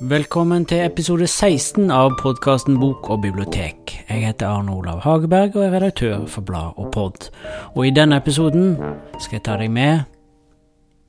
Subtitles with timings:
[0.00, 4.04] Velkommen til episode 16 av podkasten Bok og bibliotek.
[4.06, 7.26] Jeg heter Arne Olav Hageberg og er redaktør for Blad og Pod.
[7.74, 8.78] Og i denne episoden
[9.18, 10.06] skal jeg ta deg med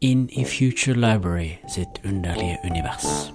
[0.02, 3.30] inn i Future Library sitt underlige univers.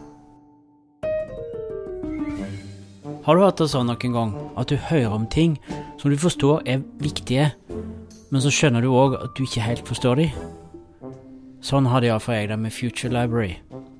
[3.23, 5.61] Har du hatt det sånn noen gang at du hører om ting
[6.03, 7.53] som du forstår er viktige,
[8.35, 10.33] men så skjønner du òg at du ikke helt forstår de?
[11.65, 13.57] Sånn hadde iallfall jeg det med Future Library.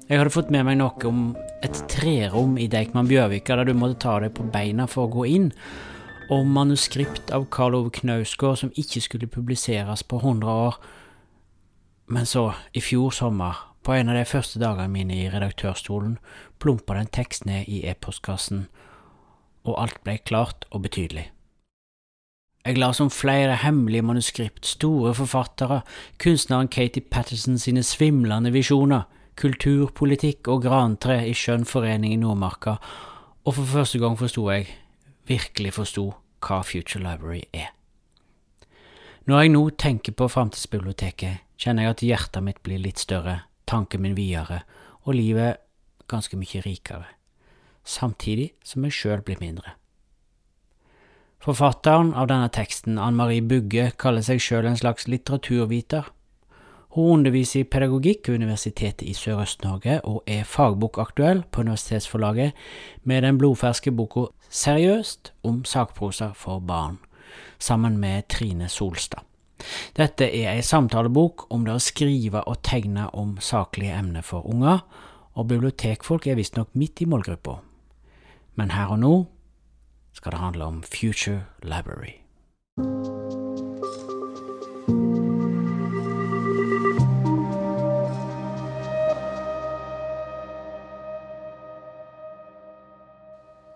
[0.09, 1.23] Jeg hadde fått med meg noe om
[1.67, 5.25] et trerom i Deichman Bjørvika der du måtte ta deg på beina for å gå
[5.27, 5.49] inn,
[6.31, 10.79] og manuskript av Karl Ove Knausgård som ikke skulle publiseres på 100 år.
[12.09, 16.19] Men så, i fjor sommer, på en av de første dagene mine i redaktørstolen,
[16.63, 18.69] plumpa det en tekst ned i e-postkassen,
[19.67, 21.27] og alt ble klart og betydelig.
[22.69, 25.79] Jeg la om flere hemmelige manuskript, store forfattere,
[26.21, 29.07] kunstneren Katie Patterson sine svimlende visjoner,
[29.41, 32.75] kulturpolitikk og grantre i skjønn forening i Nordmarka,
[33.49, 34.69] og for første gang forsto jeg,
[35.33, 36.05] virkelig forsto,
[36.45, 37.73] hva Future Library er.
[39.25, 44.05] Når jeg nå tenker på Framtidsbiblioteket, kjenner jeg at hjertet mitt blir litt større, tanken
[44.05, 44.61] min videre,
[45.09, 45.65] og livet
[46.05, 47.09] ganske mye rikere,
[47.81, 49.78] samtidig som jeg sjøl blir mindre.
[51.39, 56.09] Forfatteren av denne teksten, Ann Marie Bugge, kaller seg sjøl en slags litteraturviter.
[56.97, 62.59] Hun underviser i pedagogikk ved Universitetet i Sørøst-Norge og er fagbokaktuell på Universitetsforlaget
[63.07, 66.97] med den blodferske boka Seriøst om sakprosa for barn,
[67.61, 69.23] sammen med Trine Solstad.
[69.95, 74.81] Dette er ei samtalebok om det å skrive og tegne om saklige emner for unger,
[75.39, 77.59] og bibliotekfolk er visstnok midt i målgruppa.
[78.59, 79.15] Men her og nå
[80.19, 82.13] skal det handle om Future Library.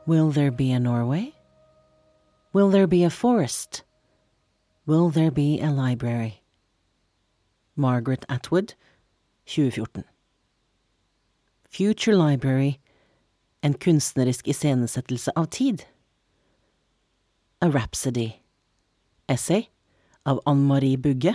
[0.07, 1.33] Will there be a Norway?
[2.53, 3.85] Will there be a forest?
[4.85, 6.43] Will there be a library?
[7.77, 8.75] Margaret Atwood,
[9.47, 10.05] 2014.
[11.69, 12.81] Future Library,
[13.63, 15.85] en kunstnerisk iscenesettelse av tid.
[17.63, 18.33] A Rhapsody.
[19.29, 19.71] Essay
[20.23, 21.35] av Ann Marie Bugge.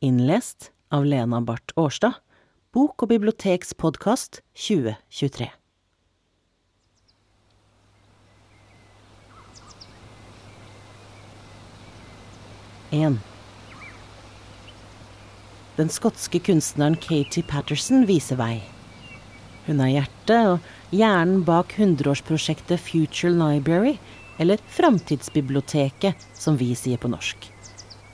[0.00, 2.12] Innlest av Lena Barth Årstad.
[2.72, 5.48] Bok- og bibliotekspodkast 2023.
[12.90, 13.16] En.
[15.80, 18.60] Den skotske kunstneren Katie Patterson viser vei.
[19.64, 23.96] Hun er hjertet og hjernen bak hundreårsprosjektet Future Library,
[24.38, 27.50] eller Framtidsbiblioteket, som vi sier på norsk.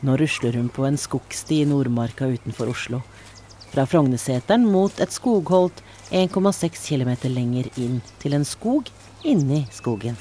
[0.03, 3.03] Nå rusler hun på en skogsti i Nordmarka utenfor Oslo.
[3.73, 8.91] Fra Frogneseteren mot et skogholt 1,6 km lenger inn til en skog
[9.25, 10.19] inni skogen.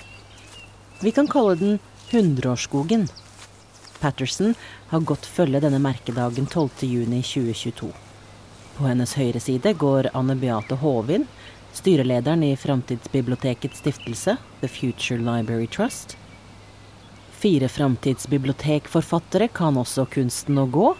[1.01, 1.79] Vi kan kalle den
[2.11, 3.07] Hundreårsskogen.
[3.99, 4.55] Patterson
[4.87, 7.91] har gått følge denne merkedagen 12.6.2022.
[8.77, 11.27] På hennes høyre side går Anne Beate Håvin,
[11.73, 16.17] styrelederen i Framtidsbibliotekets stiftelse, The Future Library Trust.
[17.41, 20.91] Fire framtidsbibliotekforfattere kan også kunsten å gå,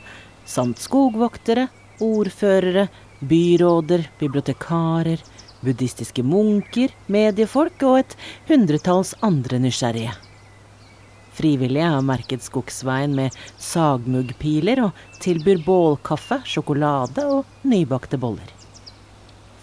[0.46, 1.68] samt skogvoktere,
[2.02, 2.88] ordførere,
[3.20, 5.22] byråder, bibliotekarer,
[5.62, 8.16] buddhistiske munker, mediefolk og et
[8.50, 10.16] hundretalls andre nysgjerrige.
[11.38, 18.61] Frivillige har merket skogsveien med sagmuggpiler og tilbyr bålkaffe, sjokolade og nybakte boller.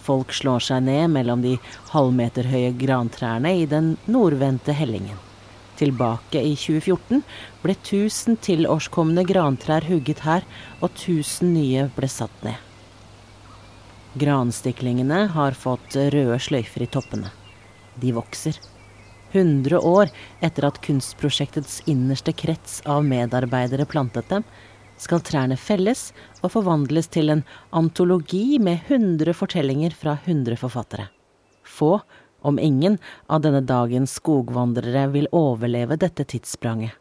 [0.09, 1.51] Folk slår seg ned mellom de
[1.91, 5.19] halvmeterhøye grantrærne i den nordvendte hellingen.
[5.77, 7.21] Tilbake i 2014
[7.61, 10.47] ble 1000 tilårskomne grantrær hugget her,
[10.81, 12.57] og 1000 nye ble satt ned.
[14.19, 17.29] Granstiklingene har fått røde sløyfer i toppene.
[18.01, 18.57] De vokser.
[19.29, 20.09] 100 år
[20.41, 24.47] etter at kunstprosjektets innerste krets av medarbeidere plantet dem,
[24.99, 26.09] skal trærne felles
[26.41, 27.43] og forvandles til en
[27.75, 31.07] antologi med 100 fortellinger fra 100 forfattere.
[31.63, 31.99] Få,
[32.41, 32.97] om ingen,
[33.27, 36.91] av denne dagens skogvandrere vil overleve dette tidsspranget.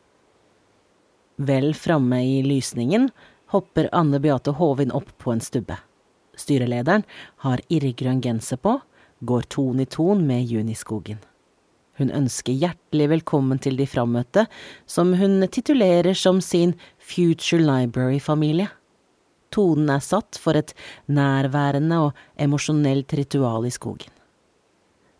[1.39, 3.11] Vel framme i lysningen
[3.55, 5.79] hopper Anne Beate Håvin opp på en stubbe.
[6.39, 7.05] Styrelederen
[7.45, 8.77] har irrgrønn genser på,
[9.21, 11.19] går ton i ton med juniskogen.
[11.99, 14.47] Hun ønsker hjertelig velkommen til de frammøtte,
[14.87, 18.69] som hun titulerer som sin Future Library-familie.
[19.51, 20.75] Tonen er satt for et
[21.11, 24.13] nærværende og emosjonelt ritual i skogen.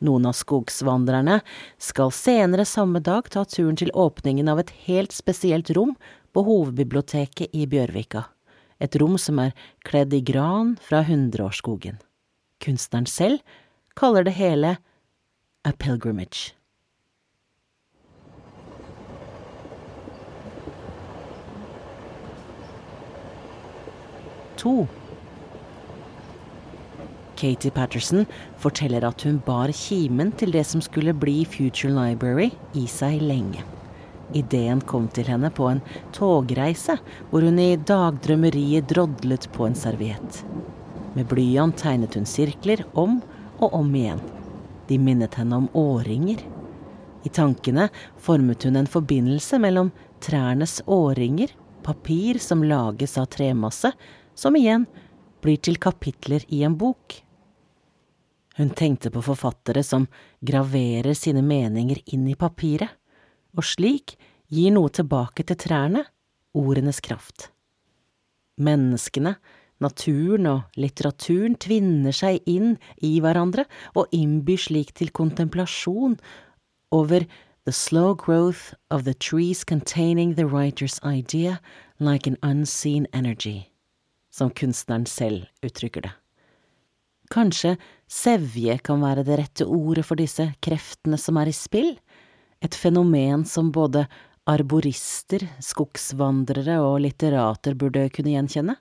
[0.05, 1.41] Noen av skogsvandrerne
[1.83, 5.97] skal senere samme dag ta turen til åpningen av et helt spesielt rom
[6.31, 8.29] på hovedbiblioteket i Bjørvika.
[8.81, 11.99] et rom som er kledd i gran fra hundreårsskogen.
[12.63, 13.43] Kunstneren selv
[13.99, 14.77] kaller det hele
[15.65, 16.58] a pilgrimage.
[24.59, 24.87] To.
[27.39, 28.27] Katie Patterson
[28.59, 33.63] forteller at hun bar kimen til det som skulle bli Future Library, i seg lenge.
[34.37, 35.81] Ideen kom til henne på en
[36.13, 36.99] togreise,
[37.31, 40.43] hvor hun i dagdrømmeriet drodlet på en serviett.
[41.15, 43.21] Med blyant tegnet hun sirkler om
[43.63, 44.21] og om igjen.
[44.91, 46.43] De minnet henne om årringer.
[47.25, 47.89] I tankene
[48.21, 49.93] formet hun en forbindelse mellom
[50.25, 51.55] trærnes årringer,
[51.87, 53.95] papir som lages av tremasse,
[54.39, 54.87] som igjen
[55.43, 57.19] blir til kapitler i en bok.
[58.59, 60.09] Hun tenkte på forfattere som
[60.43, 62.91] graverer sine meninger inn i papiret,
[63.55, 64.17] og slik
[64.51, 66.05] gir noe tilbake til trærne,
[66.59, 67.51] ordenes kraft.
[68.59, 69.37] Menneskene,
[69.83, 76.19] naturen og litteraturen tvinner seg inn i hverandre og innbyr slik til kontemplasjon
[76.91, 77.27] over
[77.65, 81.61] the slow growth of the trees containing the writer's idea
[82.01, 83.69] like an unseen energy
[84.39, 86.15] som kunstneren selv uttrykker det.
[87.29, 87.75] Kanskje
[88.09, 91.97] sevje kan være det rette ordet for disse kreftene som er i spill,
[92.65, 94.07] et fenomen som både
[94.49, 98.79] arborister, skogsvandrere og litterater burde kunne gjenkjenne?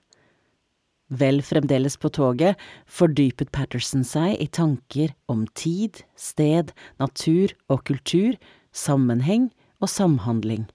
[1.08, 8.36] Vel fremdeles på toget fordypet Patterson seg i tanker om tid, sted, natur og kultur,
[8.72, 9.48] sammenheng
[9.80, 10.66] og samhandling,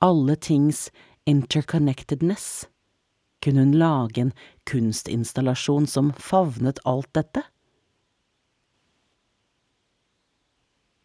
[0.00, 0.88] alle tings
[1.28, 2.66] interconnectedness.
[3.46, 4.32] Kunne hun lage en
[4.66, 7.44] kunstinstallasjon som favnet alt dette?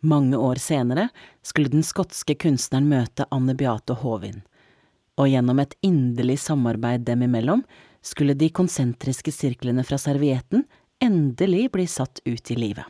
[0.01, 1.11] Mange år senere
[1.45, 4.39] skulle den skotske kunstneren møte Anne Beate Håvin,
[5.21, 7.61] og gjennom et inderlig samarbeid dem imellom
[8.01, 10.65] skulle de konsentriske sirklene fra servietten
[10.97, 12.89] endelig bli satt ut i livet.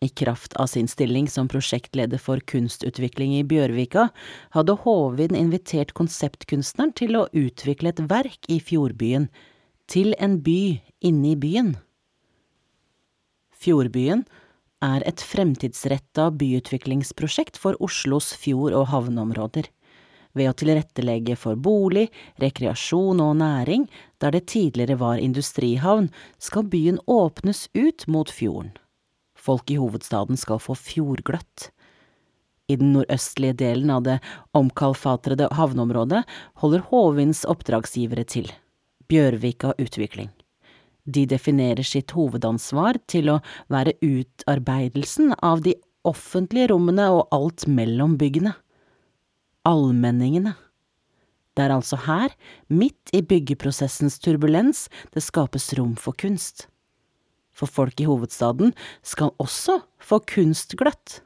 [0.00, 4.08] I kraft av sin stilling som prosjektleder for kunstutvikling i Bjørvika,
[4.54, 9.26] hadde Håvin invitert konseptkunstneren til å utvikle et verk i fjordbyen,
[9.90, 11.74] til en by inne i byen.
[13.58, 14.22] Fjordbyen
[14.84, 19.66] er et fremtidsretta byutviklingsprosjekt for Oslos fjord- og havneområder.
[20.38, 22.06] Ved å tilrettelegge for bolig,
[22.38, 23.88] rekreasjon og næring
[24.22, 28.76] der det tidligere var industrihavn, skal byen åpnes ut mot fjorden.
[29.48, 31.70] Folk i hovedstaden skal få fjordgløtt.
[32.68, 34.18] I den nordøstlige delen av det
[34.58, 36.20] omkalfatrede havneområdet
[36.60, 38.50] holder Håvinds oppdragsgivere til,
[39.08, 40.28] Bjørvika Utvikling.
[41.08, 43.40] De definerer sitt hovedansvar til å
[43.72, 48.52] være utarbeidelsen av de offentlige rommene og alt mellom byggene.
[49.64, 50.58] Allmenningene.
[51.56, 52.36] Det er altså her,
[52.68, 56.68] midt i byggeprosessens turbulens, det skapes rom for kunst
[57.58, 61.20] for folk i hovedstaden skal også få kunstgløtt.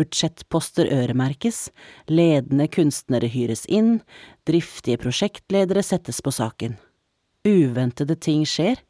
[0.00, 1.68] Budsjettposter øremerkes,
[2.08, 3.98] ledende kunstnere hyres inn,
[4.48, 6.78] driftige prosjektledere settes på saken.
[7.44, 8.80] Uventede ting skjer.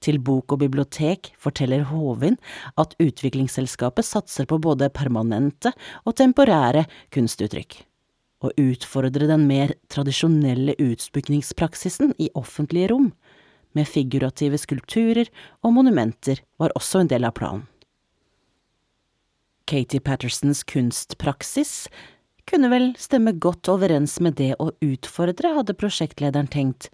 [0.00, 2.38] Til Bok og bibliotek forteller Håvin
[2.80, 5.74] at utviklingsselskapet satser på både permanente
[6.06, 7.82] og temporære kunstuttrykk.
[8.40, 13.10] Å utfordre den mer tradisjonelle utsmykningspraksisen i offentlige rom
[13.76, 15.30] med figurative skulpturer
[15.64, 17.66] og monumenter, var også en del av planen.
[19.70, 21.86] Katie Pattersons kunstpraksis
[22.50, 26.88] kunne vel stemme godt overens med det å utfordre, hadde prosjektlederen tenkt,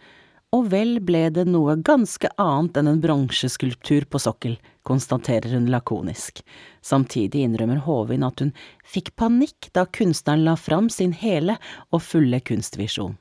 [0.55, 4.57] og vel ble det noe ganske annet enn en bronseskulptur på sokkel,
[4.87, 6.43] konstaterer hun lakonisk.
[6.85, 8.53] Samtidig innrømmer Håvin at hun
[8.87, 11.59] fikk panikk da kunstneren la fram sin hele
[11.91, 13.17] og fulle kunstvisjon.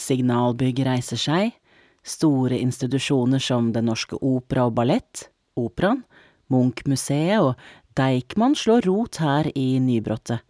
[0.00, 1.52] Signalbygg reiser seg,
[2.06, 5.28] store institusjoner som Den Norske Opera og Ballett,
[5.60, 6.04] Operaen,
[6.50, 7.54] Munch-museet og
[7.98, 10.40] Deichman slår rot her i Nybrottet,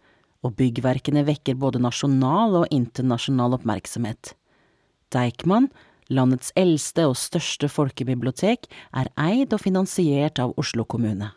[0.41, 4.33] og byggverkene vekker både nasjonal og internasjonal oppmerksomhet.
[5.13, 5.67] Deichman,
[6.09, 8.65] landets eldste og største folkebibliotek,
[8.95, 11.29] er eid og finansiert av Oslo kommune.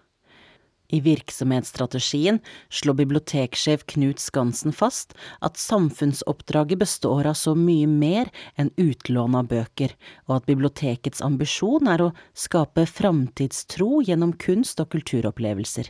[0.93, 2.38] I virksomhetsstrategien
[2.69, 8.29] slår biblioteksjef Knut Skansen fast at samfunnsoppdraget består av så mye mer
[8.61, 9.97] enn utlån av bøker,
[10.29, 15.88] og at bibliotekets ambisjon er å skape framtidstro gjennom kunst- og kulturopplevelser.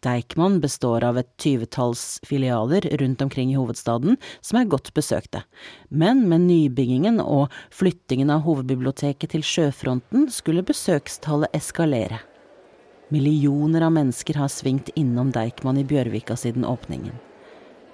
[0.00, 5.42] Deichman består av et tyvetalls filialer rundt omkring i hovedstaden som er godt besøkte,
[5.90, 12.22] men med nybyggingen og flyttingen av hovedbiblioteket til sjøfronten skulle besøkstallet eskalere.
[13.10, 17.16] Millioner av mennesker har svingt innom Deichman i Bjørvika siden åpningen.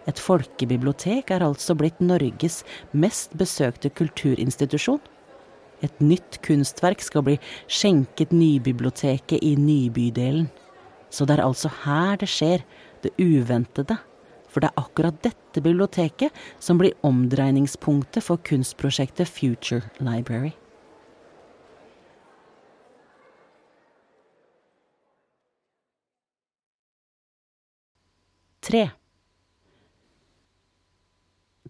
[0.07, 2.61] Et folkebibliotek er altså blitt Norges
[2.93, 5.01] mest besøkte kulturinstitusjon.
[5.85, 10.51] Et nytt kunstverk skal bli skjenket Nybiblioteket i Nybydelen.
[11.11, 12.63] Så det er altså her det skjer,
[13.03, 13.97] det uventede.
[14.53, 20.55] For det er akkurat dette biblioteket som blir omdreiningspunktet for kunstprosjektet Future Library.
[28.67, 28.89] Tre.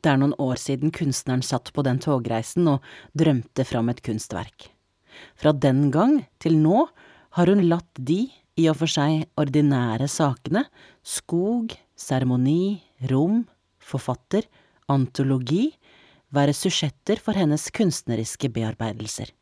[0.00, 2.84] Det er noen år siden kunstneren satt på den togreisen og
[3.18, 4.70] drømte fram et kunstverk.
[5.36, 6.86] Fra den gang til nå
[7.36, 8.22] har hun latt de,
[8.56, 10.64] i og for seg ordinære sakene,
[11.04, 13.42] skog, seremoni, rom,
[13.76, 14.46] forfatter,
[14.88, 15.74] antologi,
[16.32, 19.34] være susjetter for hennes kunstneriske bearbeidelser.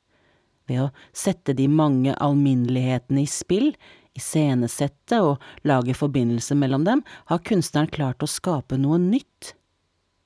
[0.66, 3.74] Ved å sette de mange alminnelighetene i spill,
[4.18, 9.54] iscenesette og lage forbindelse mellom dem, har kunstneren klart å skape noe nytt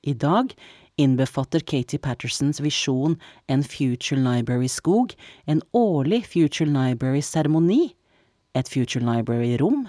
[0.07, 0.53] i dag
[0.99, 3.17] innbefatter Katie Pattersons visjon
[3.47, 5.13] en Future Library-skog,
[5.47, 7.93] en årlig Future Library-seremoni,
[8.57, 9.87] et Future Library-rom,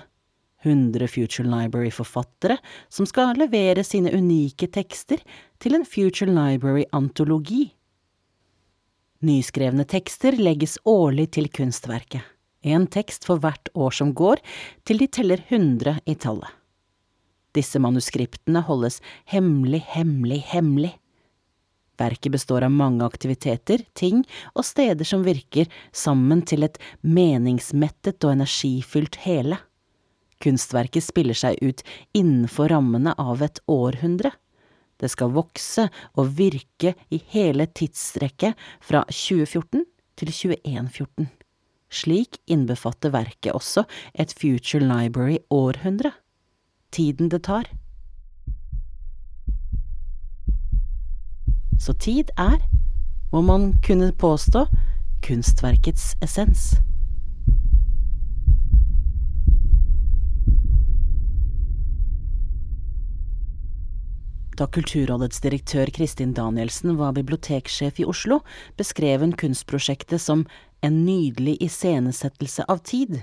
[0.62, 2.58] 100 Future Library-forfattere
[2.92, 5.22] som skal levere sine unike tekster
[5.62, 7.70] til en Future Library-antologi.
[9.24, 12.22] Nyskrevne tekster legges årlig til kunstverket,
[12.62, 14.40] en tekst for hvert år som går,
[14.84, 16.50] til de teller 100 i tallet.
[17.56, 19.00] Disse manuskriptene holdes
[19.30, 20.92] hemmelig, hemmelig, hemmelig.
[22.00, 24.22] Verket består av mange aktiviteter, ting
[24.54, 29.58] og steder som virker sammen til et meningsmettet og energifylt hele.
[30.40, 31.82] Kunstverket spiller seg ut
[32.16, 34.32] innenfor rammene av et århundre.
[35.00, 35.88] Det skal vokse
[36.20, 39.84] og virke i hele tidsstrekket fra 2014
[40.20, 41.28] til 2114.
[41.90, 46.14] Slik innbefatter verket også et Future Library-århundre
[46.90, 47.68] tiden det tar.
[51.80, 52.60] Så tid er,
[53.32, 54.66] må man kunne påstå,
[55.24, 56.74] kunstverkets essens.
[64.60, 68.42] Da Kulturrådets direktør Kristin Danielsen var biblioteksjef i Oslo,
[68.76, 70.44] beskrev hun kunstprosjektet som
[70.86, 73.20] en nydelig iscenesettelse av tid.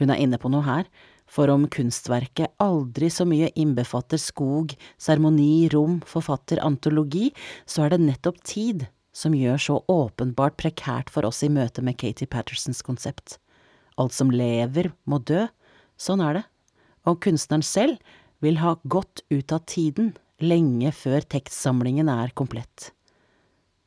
[0.00, 0.88] Hun er inne på noe her,
[1.32, 7.30] for om kunstverket aldri så mye innbefatter skog, seremoni, rom, forfatter, antologi,
[7.64, 11.98] så er det nettopp tid som gjør så åpenbart prekært for oss i møte med
[12.00, 13.38] Katie Pattersons konsept.
[14.00, 15.46] Alt som lever, må dø.
[16.00, 16.44] Sånn er det.
[17.08, 18.00] Og kunstneren selv
[18.42, 22.90] vil ha gått ut av tiden lenge før tekstsamlingen er komplett.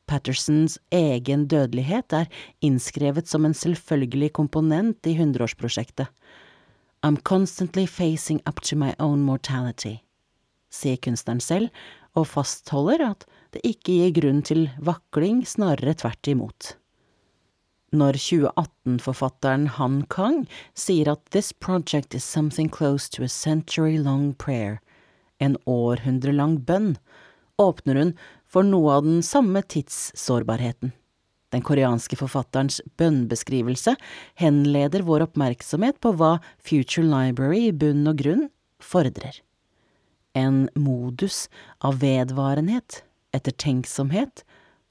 [0.06, 2.28] Pattersons egen dødelighet er
[2.62, 6.06] innskrevet som en selvfølgelig komponent i hundreårsprosjektet.
[7.02, 10.00] I'm constantly facing up to my own mortality,
[10.70, 11.68] sier kunstneren selv,
[12.16, 16.74] og fastholder at det ikke gir grunn til vakling, snarere tvert imot.
[17.96, 24.34] Når 2018-forfatteren Han Kang sier at this project is something close to a century long
[24.34, 24.80] prayer,
[25.38, 26.96] en århundrelang bønn,
[27.58, 28.12] åpner hun
[28.48, 30.92] for noe av den samme tidssårbarheten.
[31.54, 33.94] Den koreanske forfatterens bønnbeskrivelse
[34.40, 38.46] henleder vår oppmerksomhet på hva Future Library i bunn og grunn
[38.82, 39.38] fordrer.
[40.36, 41.46] En modus
[41.86, 43.02] av vedvarenhet,
[43.36, 44.42] ettertenksomhet,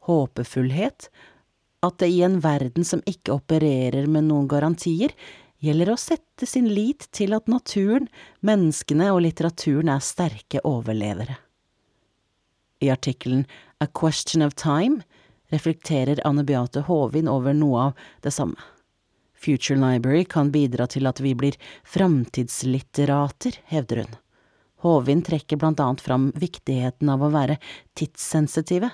[0.07, 1.09] håpefullhet,
[1.85, 5.13] at det i en verden som ikke opererer med noen garantier,
[5.61, 8.07] gjelder å sette sin lit til at naturen,
[8.45, 11.37] menneskene og litteraturen er sterke overlevere.
[12.85, 13.45] I artikkelen
[13.83, 15.01] A Question of Time
[15.49, 18.59] reflekterer Anne Beate Håvin over noe av det samme.
[19.35, 24.15] Future Library kan bidra til at vi blir framtidslitterater, hevder hun.
[24.85, 27.57] Håvin trekker blant annet fram viktigheten av å være
[27.97, 28.89] tidssensitive.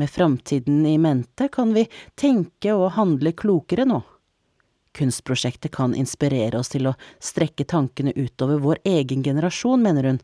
[0.00, 4.00] Med framtiden i mente kan vi tenke og handle klokere nå.
[4.92, 10.20] Kunstprosjektet kan inspirere oss til å strekke tankene utover vår egen generasjon, mener hun.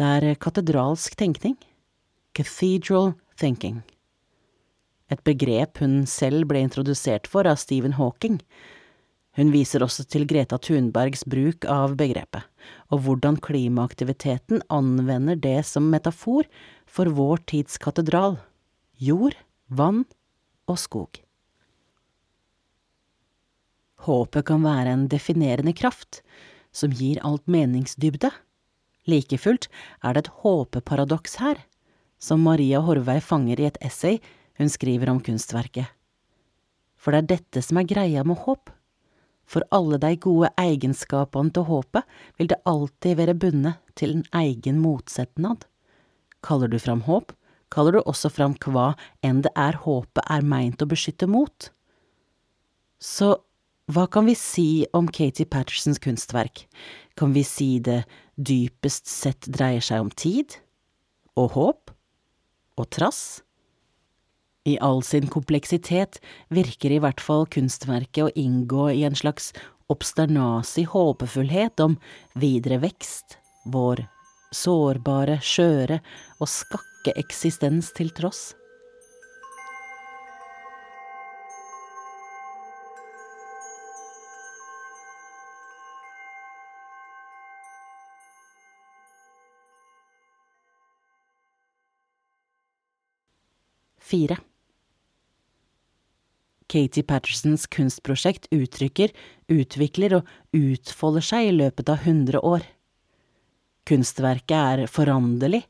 [0.00, 1.56] Det er katedralsk tenkning.
[2.34, 3.82] Cathedral thinking
[5.12, 8.38] et begrep hun selv ble introdusert for av Stephen Hawking.
[9.36, 12.44] Hun viser også til Greta Thunbergs bruk av begrepet,
[12.92, 16.48] og hvordan klimaaktiviteten anvender det som metafor
[16.86, 18.38] for vår tids katedral–
[19.08, 19.36] jord,
[19.72, 20.04] vann
[20.68, 21.22] og skog.
[24.04, 26.20] Håpet kan være en definerende kraft
[26.74, 28.32] som gir alt meningsdybde.
[29.08, 29.68] Like fullt
[30.02, 31.58] er det et håpeparadoks her,
[32.22, 34.20] som Maria Horvei fanger i et essay
[34.60, 35.88] hun skriver om kunstverket.
[36.94, 38.70] For det er dette som er greia med håp.
[39.42, 42.06] For alle de gode egenskapene til håpet
[42.38, 45.66] vil det alltid være bundet til en egen motsetnad.
[46.46, 47.34] Kaller du fram håp,
[47.74, 48.92] kaller du også fram hva
[49.26, 51.72] enn det er håpet er meint å beskytte mot.
[53.02, 53.34] Så
[53.90, 56.68] hva kan vi si om Katie Pattersons kunstverk?
[57.18, 58.04] Kan vi si det
[58.36, 60.56] dypest sett dreier seg om tid?
[61.38, 61.92] Og håp?
[62.80, 63.42] Og trass?
[64.64, 66.20] I all sin kompleksitet
[66.54, 69.50] virker i hvert fall kunstverket å inngå i en slags
[69.92, 71.98] obsternasig håpefullhet om
[72.38, 73.36] videre vekst,
[73.66, 74.04] vår
[74.54, 75.98] sårbare, skjøre
[76.38, 78.52] og skakke eksistens til tross.
[94.12, 94.36] Fire.
[96.68, 99.12] Katie Pattersons kunstprosjekt uttrykker,
[99.52, 102.64] utvikler og utfolder seg i løpet av hundre år.
[103.88, 105.62] Kunstverket er foranderlig.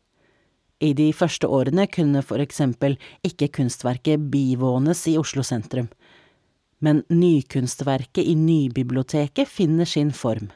[0.82, 2.96] I de første årene kunne for eksempel
[3.26, 5.86] ikke kunstverket bivånes i Oslo sentrum,
[6.82, 10.50] men nykunstverket i Nybiblioteket finner sin form.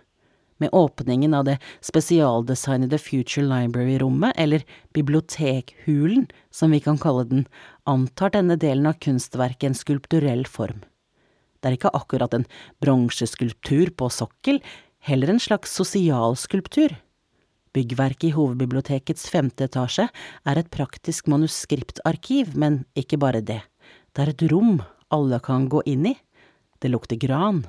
[0.58, 4.64] Med åpningen av det spesialdesignede Future Library-rommet, eller
[4.96, 7.46] Bibliotekhulen, som vi kan kalle den,
[7.84, 10.80] antar denne delen av kunstverket en skulpturell form.
[11.60, 12.48] Det er ikke akkurat en
[12.80, 14.62] bronseskulptur på sokkel,
[15.04, 16.96] heller en slags sosialskulptur.
[17.76, 20.08] Byggverket i hovedbibliotekets femte etasje
[20.48, 23.60] er et praktisk manuskriptarkiv, men ikke bare det.
[24.16, 24.78] Det er et rom
[25.12, 26.14] alle kan gå inn i.
[26.80, 27.66] Det lukter gran.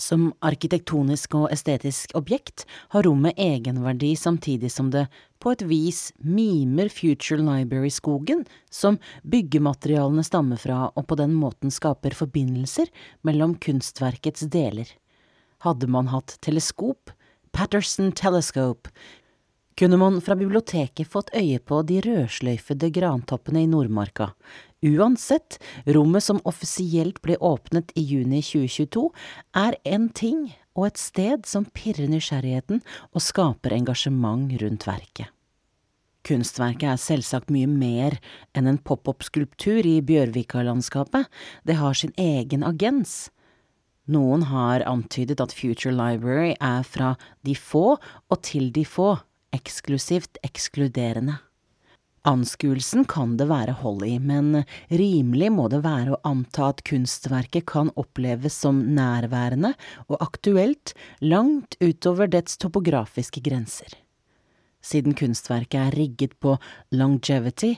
[0.00, 5.04] Som arkitektonisk og estetisk objekt har rommet egenverdi samtidig som det
[5.38, 12.16] på et vis mimer Future Library-skogen, som byggematerialene stammer fra og på den måten skaper
[12.16, 12.90] forbindelser
[13.22, 14.88] mellom kunstverkets deler.
[15.62, 17.14] Hadde man hatt teleskop,
[17.54, 18.90] Patterson Telescope,
[19.78, 24.32] kunne man fra biblioteket fått øye på de rødsløyfede grantoppene i Nordmarka.
[24.84, 29.06] Uansett, rommet som offisielt ble åpnet i juni 2022,
[29.56, 32.82] er en ting og et sted som pirrer nysgjerrigheten
[33.14, 35.30] og skaper engasjement rundt verket.
[36.24, 38.16] Kunstverket er selvsagt mye mer
[38.56, 41.28] enn en pop-opp-skulptur i Bjørvika-landskapet,
[41.68, 43.28] det har sin egen agens.
[44.08, 49.14] Noen har antydet at Future Library er fra de få og til de få,
[49.54, 51.38] eksklusivt ekskluderende.
[52.24, 57.66] Anskuelsen kan det være hold i, men rimelig må det være å anta at kunstverket
[57.68, 59.74] kan oppleves som nærværende
[60.06, 63.92] og aktuelt langt utover dets topografiske grenser.
[64.84, 66.56] Siden kunstverket er rigget på
[66.96, 67.74] longevity,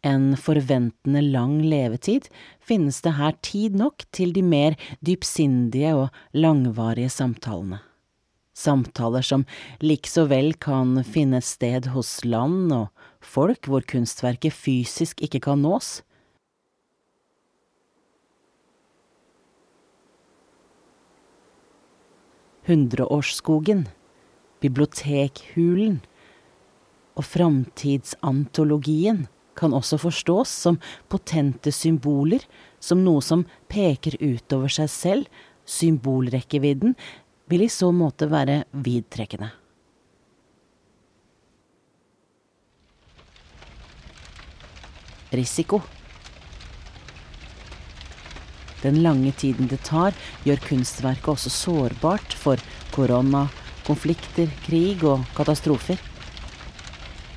[0.00, 2.30] en forventende lang levetid,
[2.64, 7.82] finnes det her tid nok til de mer dypsindige og langvarige samtalene
[8.60, 9.46] samtaler som
[9.84, 12.88] likså vel kan finne sted hos land og
[13.20, 16.02] folk hvor kunstverket fysisk ikke kan nås.
[22.68, 23.88] Hundreårsskogen,
[24.60, 26.00] Bibliotekhulen
[27.18, 29.26] og Framtidsantologien
[29.58, 30.78] kan også forstås som
[31.12, 32.44] potente symboler,
[32.80, 35.26] som noe som peker utover seg selv,
[35.68, 36.94] symbolrekkevidden
[37.50, 39.50] vil i så måte være vidtrekkende.
[45.32, 45.80] Risiko.
[48.82, 50.16] Den lange tiden det tar,
[50.46, 52.60] gjør kunstverket også sårbart for
[52.94, 53.48] korona,
[53.86, 56.00] konflikter, krig og katastrofer.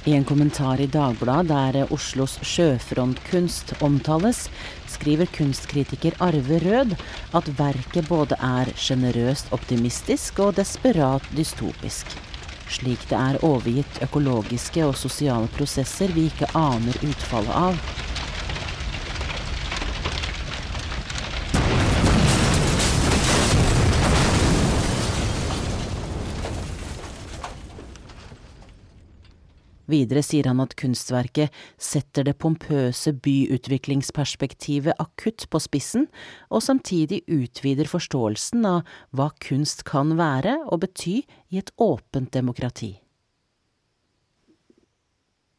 [0.03, 4.49] I en kommentar i Dagbladet der Oslos sjøfrontkunst omtales,
[4.91, 6.97] skriver kunstkritiker Arve Rød
[7.39, 12.11] at verket både er sjenerøst optimistisk og desperat dystopisk.
[12.73, 17.77] Slik det er overgitt økologiske og sosiale prosesser vi ikke aner utfallet av.
[29.91, 36.07] Videre sier han at kunstverket setter det pompøse byutviklingsperspektivet akutt på spissen,
[36.47, 41.19] og samtidig utvider forståelsen av hva kunst kan være og bety
[41.51, 42.95] i et åpent demokrati.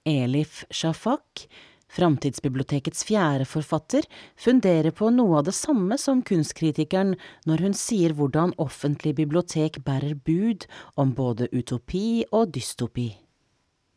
[0.04, 1.46] Elif Shafak,
[1.94, 4.06] Framtidsbibliotekets fjerde forfatter,
[4.40, 7.14] funderer på noe av det samme som kunstkritikeren
[7.46, 10.66] når hun sier hvordan offentlig bibliotek bærer bud
[10.98, 13.12] om både utopi og dystopi.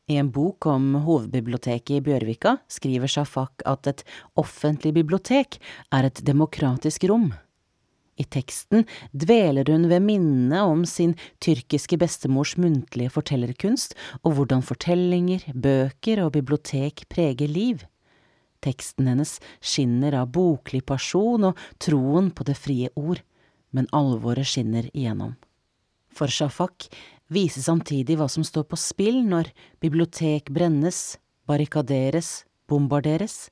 [0.07, 4.03] I en bok om hovedbiblioteket i Bjørvika skriver Shafak at et
[4.39, 5.57] offentlig bibliotek
[5.91, 7.33] er et demokratisk rom.
[8.17, 11.11] I teksten dveler hun ved minnene om sin
[11.43, 17.83] tyrkiske bestemors muntlige fortellerkunst og hvordan fortellinger, bøker og bibliotek preger liv.
[18.63, 23.19] Teksten hennes skinner av boklig pasjon og troen på det frie ord,
[23.75, 25.35] men alvoret skinner igjennom.
[26.09, 26.87] For Shafak
[27.33, 29.51] viser samtidig hva som står på spill når
[29.83, 33.47] bibliotek brennes, barrikaderes, bombarderes.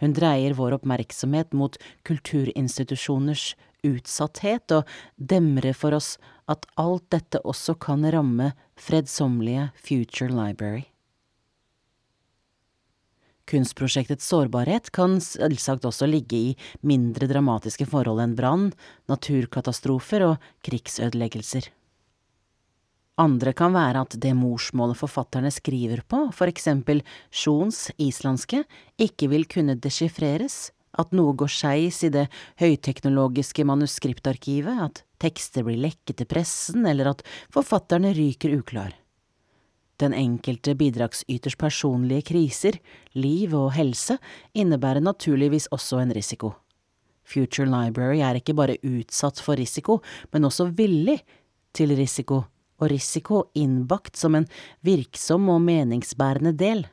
[0.00, 1.76] Hun dreier vår oppmerksomhet mot
[2.08, 3.54] kulturinstitusjoners
[3.86, 6.14] utsatthet og demrer for oss
[6.50, 10.86] at alt dette også kan ramme fredsommelige Future Library.
[13.50, 16.50] Kunstprosjektets sårbarhet kan selvsagt også ligge i
[16.86, 18.68] mindre dramatiske forhold enn brann,
[19.10, 21.66] naturkatastrofer og krigsødeleggelser.
[23.20, 28.62] Andre kan være at det morsmålet forfatterne skriver på, for eksempel Sjons islandske,
[28.96, 32.26] ikke vil kunne deschiffreres, at noe går skeis i det
[32.62, 38.94] høyteknologiske manuskriptarkivet, at tekster blir lekket til pressen, eller at forfatterne ryker uklar.
[40.00, 42.78] Den enkelte bidragsyters personlige kriser,
[43.12, 44.16] liv og helse,
[44.56, 46.54] innebærer naturligvis også en risiko.
[47.28, 49.98] Future Library er ikke bare utsatt for risiko,
[50.32, 51.18] men også villig
[51.76, 52.40] til risiko
[52.80, 54.48] og risiko innbakt som en
[54.86, 56.86] virksom og meningsbærende del.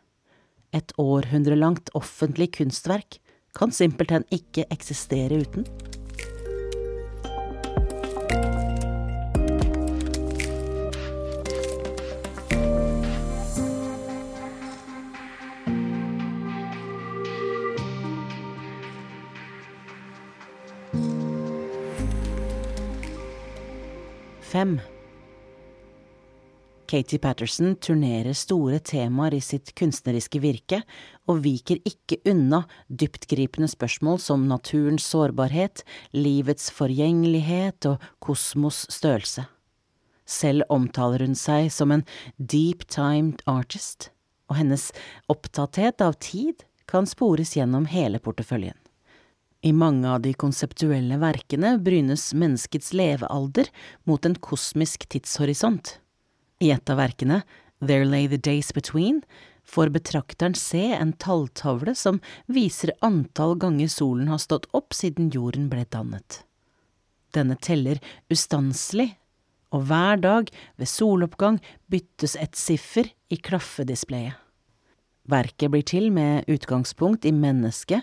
[0.76, 3.19] Et århundrelangt offentlig kunstverk
[3.58, 5.65] kan simpelthen ikke eksistere uten.
[24.47, 24.80] Fem.
[26.88, 30.82] Katie Patterson turnerer store temaer i sitt kunstneriske virke,
[31.28, 35.84] og viker ikke unna dyptgripende spørsmål som naturens sårbarhet,
[36.15, 39.45] livets forgjengelighet og kosmos størrelse.
[40.28, 42.04] Selv omtaler hun seg som en
[42.39, 44.10] deep-timed artist,
[44.47, 44.89] og hennes
[45.32, 48.76] opptatthet av tid kan spores gjennom hele porteføljen.
[49.65, 53.71] I mange av de konseptuelle verkene brynes menneskets levealder
[54.08, 55.97] mot en kosmisk tidshorisont.
[56.60, 57.43] I et av verkene,
[57.80, 59.22] There Lay the Days Between,
[59.67, 65.67] får betrakteren se en talltavle som viser antall ganger solen har stått opp siden jorden
[65.70, 66.41] ble dannet.
[67.36, 68.00] Denne teller
[68.32, 69.12] ustanselig,
[69.76, 71.60] og hver dag ved soloppgang
[71.91, 74.38] byttes et siffer i klaffedisplayet.
[75.28, 78.00] Verket blir til med utgangspunkt i mennesket,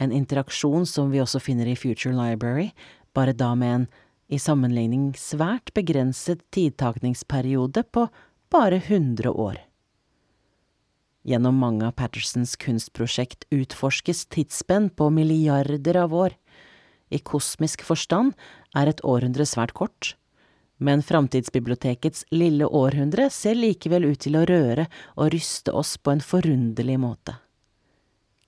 [0.00, 2.70] en interaksjon som vi også finner i Future Library,
[3.14, 3.86] bare da med en
[4.32, 8.08] i sammenligning svært begrenset tidtakningsperiode på
[8.50, 9.60] bare 100 år.
[11.24, 16.34] Gjennom mange av Pattersons kunstprosjekt utforskes tidsspenn på milliarder av år.
[17.08, 18.34] I kosmisk forstand
[18.76, 20.14] er et århundre svært kort,
[20.76, 26.24] men Framtidsbibliotekets lille århundre ser likevel ut til å røre og ryste oss på en
[26.24, 27.38] forunderlig måte.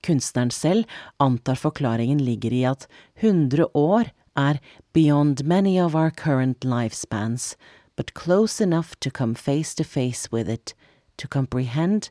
[0.07, 0.85] Kunstneren selv
[1.19, 2.87] antar forklaringen ligger i at
[3.19, 4.59] 100 år er
[4.93, 7.57] beyond many of our current lifespans,
[7.97, 10.73] but close enough to come face to face with it,
[11.17, 12.09] to comprehend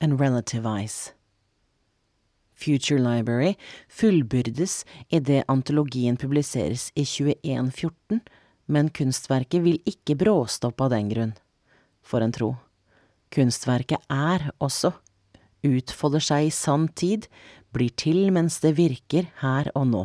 [0.00, 1.12] and relativize.
[2.54, 8.20] Future Library fullbyrdes idet antologien publiseres i 2114,
[8.66, 11.34] men kunstverket vil ikke bråstoppe av den grunn,
[12.00, 12.54] for en tro.
[13.34, 14.94] Kunstverket er også
[15.64, 17.28] utfolder seg i sann tid,
[17.74, 20.04] blir til mens det virker her og nå.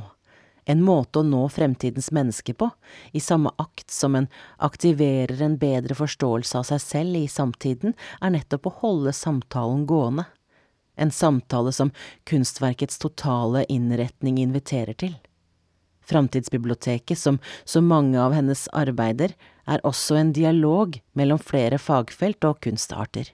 [0.69, 2.67] En måte å nå fremtidens menneske på,
[3.11, 4.27] i samme akt som en
[4.61, 10.27] aktiverer en bedre forståelse av seg selv i samtiden, er nettopp å holde samtalen gående.
[10.99, 11.93] En samtale som
[12.29, 15.15] kunstverkets totale innretning inviterer til.
[16.09, 19.33] Framtidsbiblioteket, som så mange av hennes arbeider,
[19.69, 23.29] er også en dialog mellom flere fagfelt og kunstarter.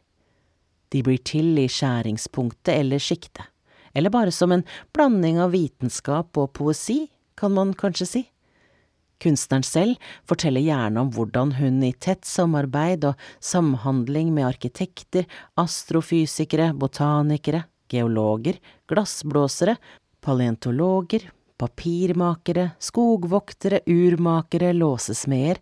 [0.96, 3.44] De blir til i skjæringspunktet eller sjiktet,
[3.92, 4.64] eller bare som en
[4.96, 8.22] blanding av vitenskap og poesi, kan man kanskje si.
[9.20, 15.28] Kunstneren selv forteller gjerne om hvordan hun i tett samarbeid og samhandling med arkitekter,
[15.60, 19.76] astrofysikere, botanikere, geologer, glassblåsere,
[20.24, 21.28] paleontologer,
[21.60, 25.60] papirmakere, skogvoktere, urmakere, låsesmeder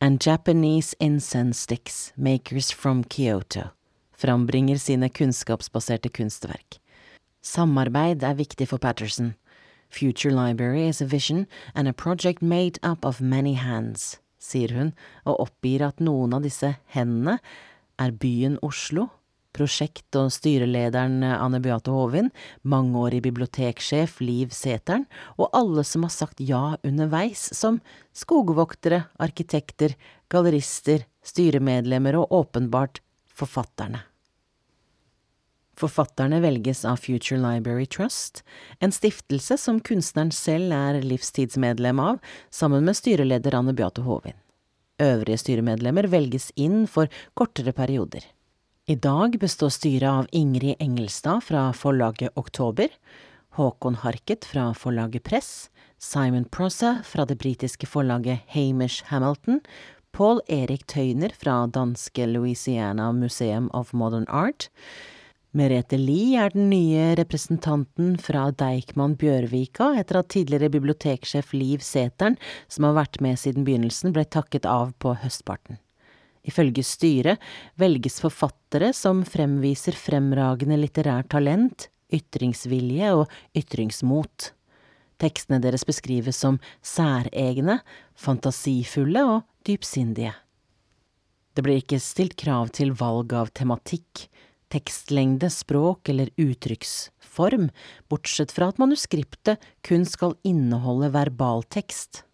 [0.00, 3.70] and Japanese incense sticks makers from Kyoto
[4.22, 6.78] frambringer sine kunnskapsbaserte kunstverk.
[7.42, 9.34] Samarbeid er viktig for Patterson.
[9.90, 14.92] Future Library is a vision and a project made up of many hands, sier hun,
[15.26, 17.40] og oppgir at noen av disse hendene
[18.00, 19.10] er byen Oslo,
[19.52, 22.30] prosjekt- og styrelederen Anne Beate Hovin,
[22.64, 25.04] mangeårig biblioteksjef Liv Seteren,
[25.36, 27.82] og alle som har sagt ja underveis, som
[28.16, 29.98] skogvoktere, arkitekter,
[30.32, 34.06] gallerister, styremedlemmer og åpenbart forfatterne.
[35.78, 38.42] Forfatterne velges av Future Library Trust,
[38.78, 44.36] en stiftelse som kunstneren selv er livstidsmedlem av, sammen med styreleder Anne Beate Håvin.
[45.02, 48.22] Øvrige styremedlemmer velges inn for kortere perioder.
[48.86, 52.88] I dag består styret av Ingrid Engelstad fra forlaget Oktober,
[53.56, 59.60] Håkon Harket fra forlaget Press, Simon Prosa fra det britiske forlaget Hamish Hamilton,
[60.12, 64.68] Paul Erik Tøyner fra danske Louisiana Museum of Modern Art,
[65.52, 72.38] Merete Lie er den nye representanten fra Deichman Bjørvika etter at tidligere biblioteksjef Liv Seteren,
[72.72, 75.76] som har vært med siden begynnelsen, ble takket av på høstparten.
[76.48, 77.42] Ifølge styret
[77.76, 84.54] velges forfattere som fremviser fremragende litterært talent, ytringsvilje og ytringsmot.
[85.20, 87.82] Tekstene deres beskrives som særegne,
[88.16, 90.32] fantasifulle og dypsindige.
[91.52, 94.30] Det blir ikke stilt krav til valg av tematikk,
[94.72, 97.70] tekstlengde, språk eller uttrykksform,
[98.08, 102.24] bortsett fra at manuskriptet kun skal inneholde verbaltekst.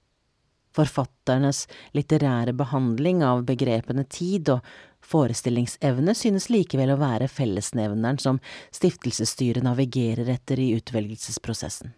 [0.78, 1.64] Forfatternes
[1.96, 4.66] litterære behandling av begrepene tid og
[5.02, 8.38] forestillingsevne synes likevel å være fellesnevneren som
[8.74, 11.94] stiftelsesstyret navigerer etter i utvelgelsesprosessen.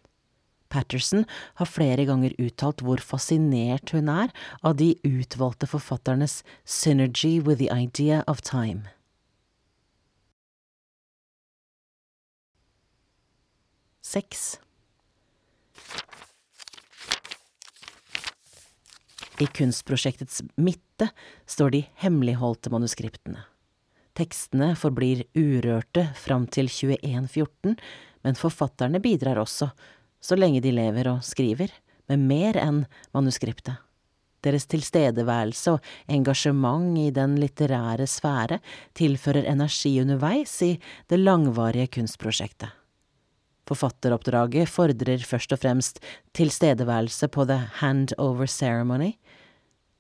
[0.71, 1.25] Patterson
[1.59, 4.31] har flere ganger uttalt hvor fascinert hun er
[4.63, 8.87] av de utvalgte forfatternes synergy with the idea of time.
[14.11, 14.61] Seks.
[19.39, 21.07] I kunstprosjektets midte
[21.47, 23.45] står de hemmeligholdte manuskriptene.
[24.19, 27.77] Tekstene forblir urørte fram til 2114,
[28.27, 29.71] men forfatterne bidrar også,
[30.19, 31.71] så lenge de lever og skriver,
[32.11, 32.83] med mer enn
[33.15, 33.79] manuskriptet.
[34.43, 38.59] Deres tilstedeværelse og engasjement i den litterære sfære
[38.99, 40.75] tilfører energi underveis i
[41.07, 42.80] det langvarige kunstprosjektet.
[43.71, 46.01] Forfatteroppdraget fordrer først og fremst
[46.35, 49.13] tilstedeværelse på The Handover Ceremony,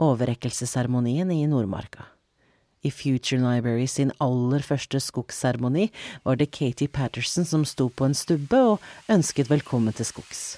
[0.03, 2.09] overrekkelsesseremonien i Nordmarka.
[2.83, 5.91] I Future Library sin aller første skogsseremoni
[6.25, 10.57] var det Katie Patterson som sto på en stubbe og ønsket velkommen til skogs.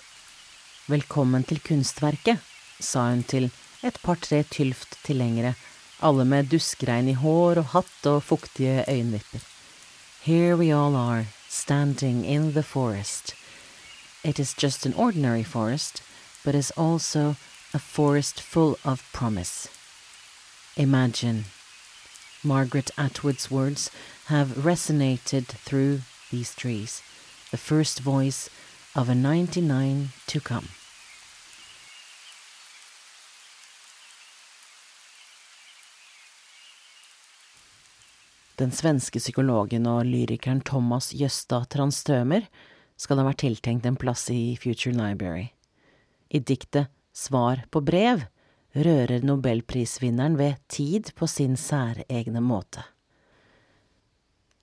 [0.88, 2.38] Velkommen til kunstverket,
[2.80, 3.50] sa hun til
[3.82, 5.52] et par–tre Tylft tilhengere,
[6.00, 9.42] alle med duskregn i hår og hatt og fuktige øyenvipper.
[10.22, 13.34] Here we all are, standing in the forest.
[14.24, 16.02] It is just an ordinary forest,
[16.44, 17.36] but is also
[17.74, 19.68] a forest full of promise.
[20.76, 21.44] Imagine.
[22.42, 23.90] Margaret Atwood's words
[24.26, 27.02] have resonated through these trees,
[27.50, 28.48] the first voice
[28.96, 30.68] of a 99 to come.
[38.60, 42.44] Den svenske psykologen og lyrikeren Thomas Jøstad Transtømer
[43.00, 45.48] skal ha vært tiltenkt en plass i Future Library.
[46.28, 48.22] I diktet Svar på brev
[48.72, 52.84] rører nobelprisvinneren ved tid på sin særegne måte.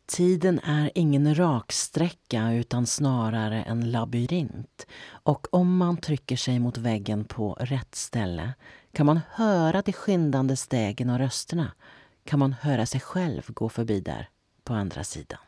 [0.09, 7.25] Tiden är ingen raksträcka utan snarare en labyrint och om man trycker sig mot väggen
[7.25, 8.53] på rätt ställe
[8.91, 11.71] kan man höra de skyndande stegen och rösterna
[12.29, 14.29] kan man høre seg selv gå forbi der,
[14.63, 15.41] på andre siden.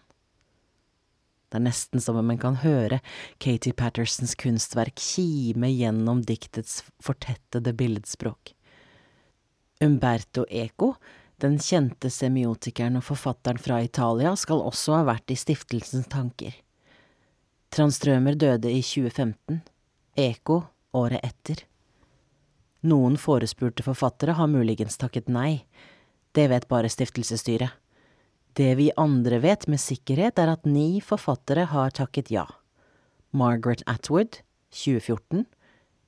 [1.52, 3.02] Det er nesten som om en kan høre
[3.44, 8.54] Katie Pattersons kunstverk kime gjennom diktets fortettede billedspråk.
[9.84, 10.94] Umberto Eco,
[11.44, 16.56] den kjente semiotikeren og forfatteren fra Italia, skal også ha vært i stiftelsens tanker.
[17.72, 19.60] Tranströmer døde i 2015,
[20.24, 20.62] Eco
[20.96, 21.66] året etter.
[22.88, 25.66] Noen forespurte forfattere har muligens takket nei,
[26.36, 27.72] det vet bare stiftelsesstyret.
[28.58, 32.46] Det vi andre vet med sikkerhet, er at ni forfattere har takket ja.
[33.32, 34.42] Margaret Atwood,
[34.72, 35.46] 2014,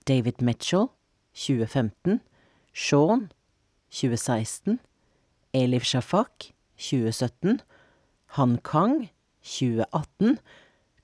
[0.08, 0.90] David Mitchell,
[1.34, 2.20] 2015,
[2.74, 3.30] Shaun,
[3.90, 4.80] 2016,
[5.54, 7.62] Elif Shafak, 2017,
[8.36, 9.10] Han Kang,
[9.42, 10.40] 2018,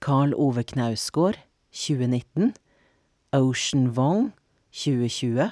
[0.01, 1.39] Karl Ove Knausgård,
[1.71, 2.53] 2019,
[3.31, 4.33] Ocean Wong
[4.71, 5.51] 2020,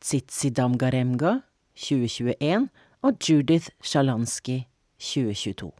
[0.00, 1.40] Tsitsi Damgaremga
[1.80, 2.68] 2021
[3.06, 4.64] og Judith Sjalansky
[5.00, 5.70] 2022.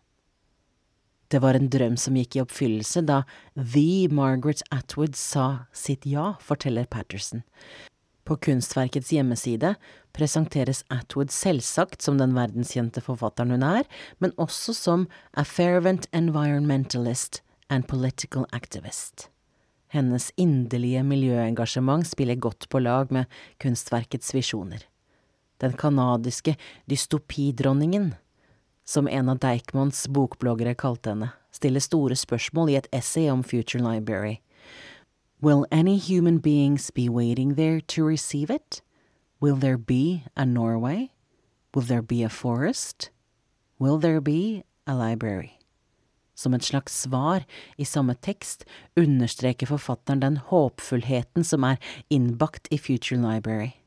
[1.30, 3.20] Det var en drøm som gikk i oppfyllelse da
[3.54, 7.44] The Margaret Atwood sa sitt ja, forteller Patterson.
[8.26, 9.76] På kunstverkets hjemmeside
[10.16, 13.86] presenteres Atwood selvsagt som den verdenskjente forfatteren hun er,
[14.18, 15.06] men også som
[15.38, 19.28] a fervent environmentalist and political activist.
[19.90, 23.30] Hennes inderlige miljøengasjement spiller godt på lag med
[23.62, 24.89] kunstverkets visjoner.
[25.60, 26.56] Den canadiske
[26.88, 28.14] dystopidronningen,
[28.84, 33.82] som en av Deichmans bokbloggere kalte henne, stiller store spørsmål i et essay om Future
[33.82, 34.40] Library.
[35.40, 38.82] Will any human beings be waiting there to receive it?
[39.40, 41.10] Will there be a Norway?
[41.74, 43.10] Will there be a forest?
[43.78, 45.58] Will there be a library?
[46.34, 47.44] Som et slags svar
[47.78, 48.64] i samme tekst
[48.96, 53.79] understreker forfatteren den håpfullheten som er innbakt i Future Library.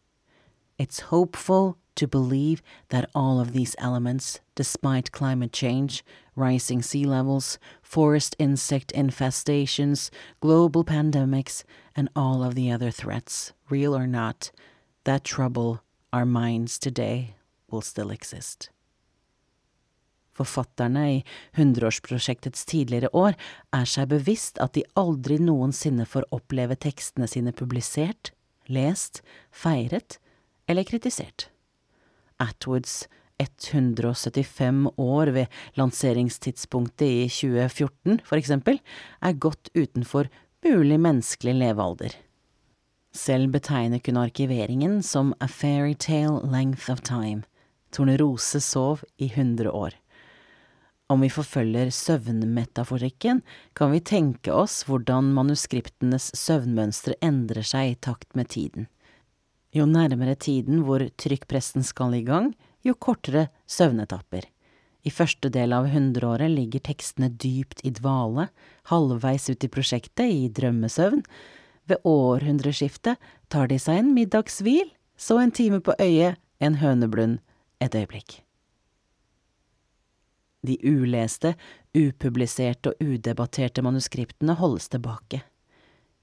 [0.77, 6.03] It's hopeful to believe that all of these elements, despite climate change,
[6.35, 10.09] rising sea levels, forest insect infestations,
[10.41, 11.63] global pandemics,
[11.95, 14.51] and all of the other threats, real or not,
[15.03, 17.35] that trouble our minds today
[17.69, 18.69] will still exist.
[20.33, 21.23] Forfatterne i
[21.57, 23.35] hundreårsprosjektets tidligere år
[23.69, 28.31] er seg bevisst at de aldri noensinne får oppleve tekstene sine publisert,
[28.65, 29.21] lest,
[29.53, 30.17] feiret
[30.67, 31.49] eller kritisert.
[32.41, 38.79] Atwoods 175 år ved lanseringstidspunktet i 2014, for eksempel,
[39.21, 40.29] er godt utenfor
[40.65, 42.13] mulig menneskelig levealder.
[43.13, 47.43] Selv betegner kun arkiveringen som a fairy tale length of time.
[47.91, 49.93] Tornerose sov i 100 år.
[51.09, 53.43] Om vi forfølger søvnmetaforikken,
[53.77, 58.87] kan vi tenke oss hvordan manuskriptenes søvnmønstre endrer seg i takt med tiden.
[59.73, 62.51] Jo nærmere tiden hvor trykkpressen skal i gang,
[62.85, 64.45] jo kortere søvnetapper.
[65.03, 68.47] I første del av hundreåret ligger tekstene dypt i dvale,
[68.87, 71.23] halvveis ut i prosjektet i drømmesøvn.
[71.89, 73.19] Ved århundreskiftet
[73.51, 77.41] tar de seg en middagshvil, så en time på øyet, en høneblund,
[77.83, 78.39] et øyeblikk.
[80.63, 81.57] De uleste,
[81.91, 85.41] upubliserte og udebatterte manuskriptene holdes tilbake.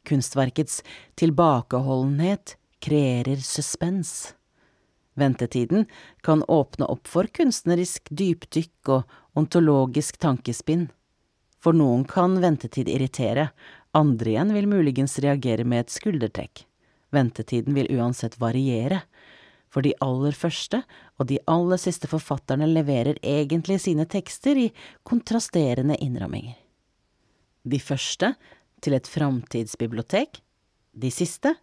[0.09, 0.81] Kunstverkets
[1.21, 4.35] tilbakeholdenhet kreerer suspens.
[5.19, 5.87] Ventetiden
[6.25, 10.88] kan åpne opp for kunstnerisk dypdykk og ontologisk tankespinn.
[11.61, 13.51] For noen kan ventetid irritere,
[13.93, 16.64] andre igjen vil muligens reagere med et skuldertrekk.
[17.12, 19.03] Ventetiden vil uansett variere,
[19.71, 20.81] for de aller første
[21.19, 24.71] og de aller siste forfatterne leverer egentlig sine tekster i
[25.07, 26.57] kontrasterende innramminger.
[27.62, 28.33] De første
[28.81, 30.40] til et framtidsbibliotek,
[30.97, 31.55] de siste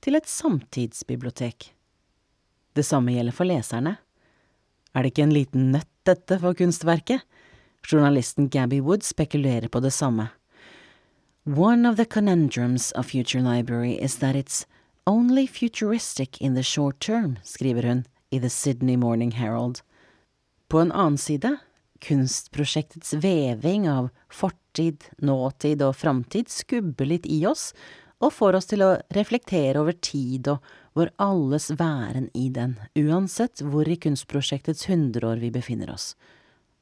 [0.00, 1.72] til et samtidsbibliotek.
[2.74, 3.96] Det samme gjelder for leserne.
[4.94, 7.24] Er det ikke en liten nøtt, dette, for kunstverket?
[7.84, 10.30] Journalisten Gabby Wood spekulerer på det samme.
[11.44, 14.66] One of the conundrums of Future Library is that it's
[15.06, 19.80] only futuristic in the short term, skriver hun i The Sydney Morning Herald.
[20.68, 21.56] På en annen side,
[22.00, 27.72] kunstprosjektets veving av fortid, nåtid og framtid skubber litt i oss
[28.18, 30.64] og får oss til å reflektere over tid og
[30.98, 36.12] vår alles væren i den, uansett hvor i kunstprosjektets hundreår vi befinner oss.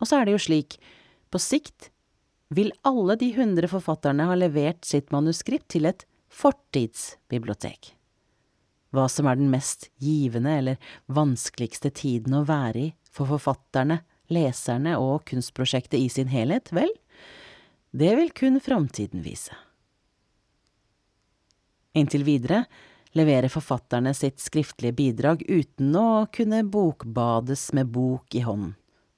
[0.00, 0.78] Og så er det jo slik,
[1.28, 1.90] på sikt
[2.48, 7.96] vil alle de hundre forfatterne ha levert sitt manuskript til et fortidsbibliotek
[8.96, 14.00] hva som er den mest givende eller vanskeligste tiden å være i for forfatterne,
[14.32, 16.90] leserne og kunstprosjektet i sin helhet, vel,
[17.96, 19.54] det vil kun framtiden vise.
[21.96, 22.64] Inntil videre
[23.16, 28.74] leverer forfatterne sitt skriftlige bidrag uten å kunne bokbades med bok i hånden.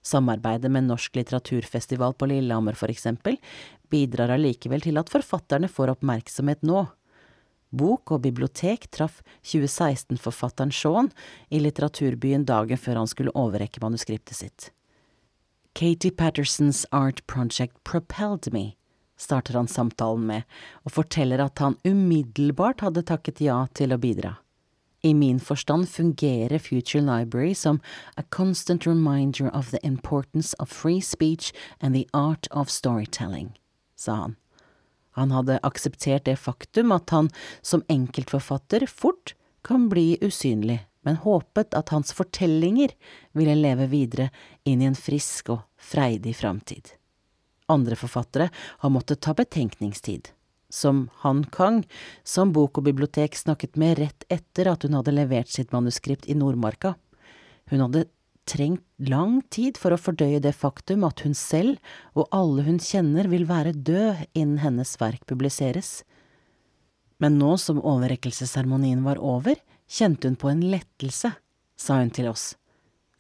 [0.07, 3.37] Samarbeidet med Norsk litteraturfestival på Lillehammer, for eksempel,
[3.91, 6.87] bidrar allikevel til at forfatterne får oppmerksomhet nå.
[7.75, 11.11] Bok og bibliotek traff 2016-forfatteren Shaun
[11.51, 14.71] i litteraturbyen dagen før han skulle overrekke manuskriptet sitt.
[15.75, 18.78] Katie Pattersons art project propelled me,
[19.19, 20.43] starter han samtalen med,
[20.87, 24.37] og forteller at han umiddelbart hadde takket ja til å bidra.
[25.03, 27.81] I min forstand fungerer Future Library som
[28.17, 33.59] a constant reminder of the importance of free speech and the art of storytelling,
[33.97, 34.37] sa han.
[35.19, 37.31] Han hadde akseptert det faktum at han
[37.63, 39.35] som enkeltforfatter fort
[39.67, 42.95] kan bli usynlig, men håpet at hans fortellinger
[43.35, 44.31] ville leve videre
[44.65, 46.98] inn i en frisk og freidig framtid.
[47.69, 50.33] Andre forfattere har måttet ta betenkningstid.
[50.71, 51.87] som Han Kang,
[52.25, 56.37] som Bok og bibliotek snakket med rett etter at hun hadde levert sitt manuskript i
[56.37, 56.95] Nordmarka.
[57.71, 58.05] Hun hadde
[58.49, 61.81] trengt lang tid for å fordøye det faktum at hun selv
[62.17, 66.03] og alle hun kjenner vil være død innen hennes verk publiseres.
[67.19, 69.59] Men nå som overrekkelsesseremonien var over,
[69.89, 71.33] kjente hun på en lettelse,
[71.79, 72.53] sa hun til oss.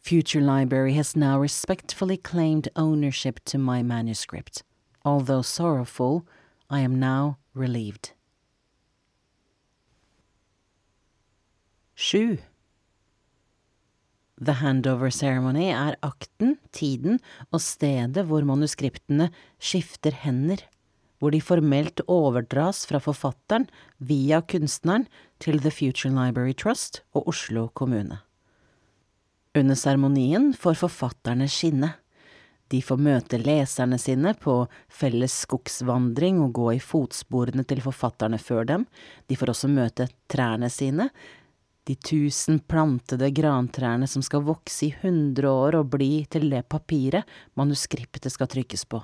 [0.01, 4.63] Future Library has now respectfully claimed ownership to my manuscript.
[5.05, 6.27] Although sorrowful,
[6.71, 8.13] I am now relieved.
[11.97, 12.39] 7.
[14.41, 17.19] The Handover Ceremony er akten, tiden
[17.51, 20.63] og stedet hvor manuskriptene skifter hender,
[21.19, 23.67] hvor de formelt overdras fra forfatteren
[23.99, 25.09] via kunstneren
[25.43, 28.21] til The Future Library Trust og Oslo kommune.
[29.57, 31.95] Under seremonien får forfatterne skinne.
[32.69, 34.61] De får møte leserne sine på
[34.93, 38.85] felles skogsvandring og gå i fotsporene til forfatterne før dem,
[39.27, 41.09] de får også møte trærne sine,
[41.89, 47.25] de tusen plantede grantrærne som skal vokse i hundre år og bli til det papiret
[47.57, 49.01] manuskriptet skal trykkes på,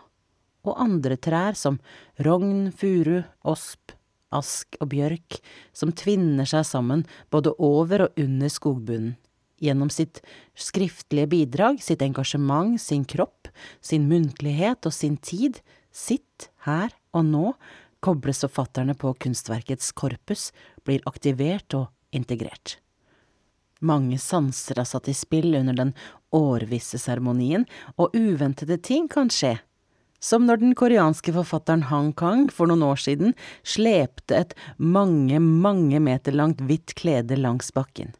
[0.68, 1.80] og andre trær som
[2.20, 3.96] rogn, furu, osp,
[4.36, 5.40] ask og bjørk,
[5.72, 9.14] som tvinner seg sammen både over og under skogbunnen.
[9.64, 10.20] Gjennom sitt
[10.58, 13.48] skriftlige bidrag, sitt engasjement, sin kropp,
[13.80, 15.62] sin muntlighet og sin tid,
[15.94, 17.48] sitt her og nå,
[18.04, 20.50] kobles forfatterne på kunstverkets korpus,
[20.84, 22.78] blir aktivert og integrert.
[23.84, 25.92] Mange sanser er satt i spill under den
[26.34, 27.66] årvisse seremonien,
[28.00, 29.56] og uventede ting kan skje,
[30.24, 33.34] som når den koreanske forfatteren Han Kang for noen år siden
[33.66, 38.14] slepte et mange, mange meter langt hvitt klede langs bakken,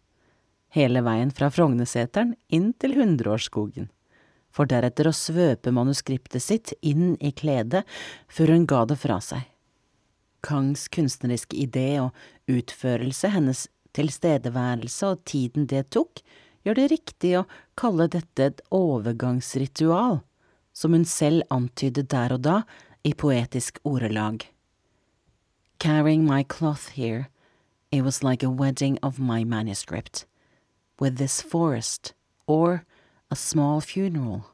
[0.74, 3.88] hele veien fra Frogneseteren inn til Hundreårsskogen,
[4.54, 7.84] for deretter å svøpe manuskriptet sitt inn i kledet
[8.28, 9.42] før hun ga det fra seg.
[10.44, 12.12] Kangs kunstneriske idé og
[12.50, 13.66] utførelse, hennes
[13.96, 16.20] tilstedeværelse og tiden det tok,
[16.64, 17.46] gjør det riktig å
[17.78, 20.20] kalle dette et overgangsritual,
[20.74, 22.56] som hun selv antydet der og da
[23.04, 24.48] i poetisk ordelag.
[25.78, 27.28] Carrying my cloth here,
[27.92, 30.24] it was like a wedding of my manuscript,
[30.98, 32.14] with this forest,
[32.46, 32.84] or
[33.30, 34.46] a small funeral.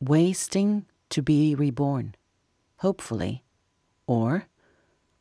[0.00, 2.14] Wasting to be reborn,
[2.78, 3.44] hopefully,
[4.06, 4.46] or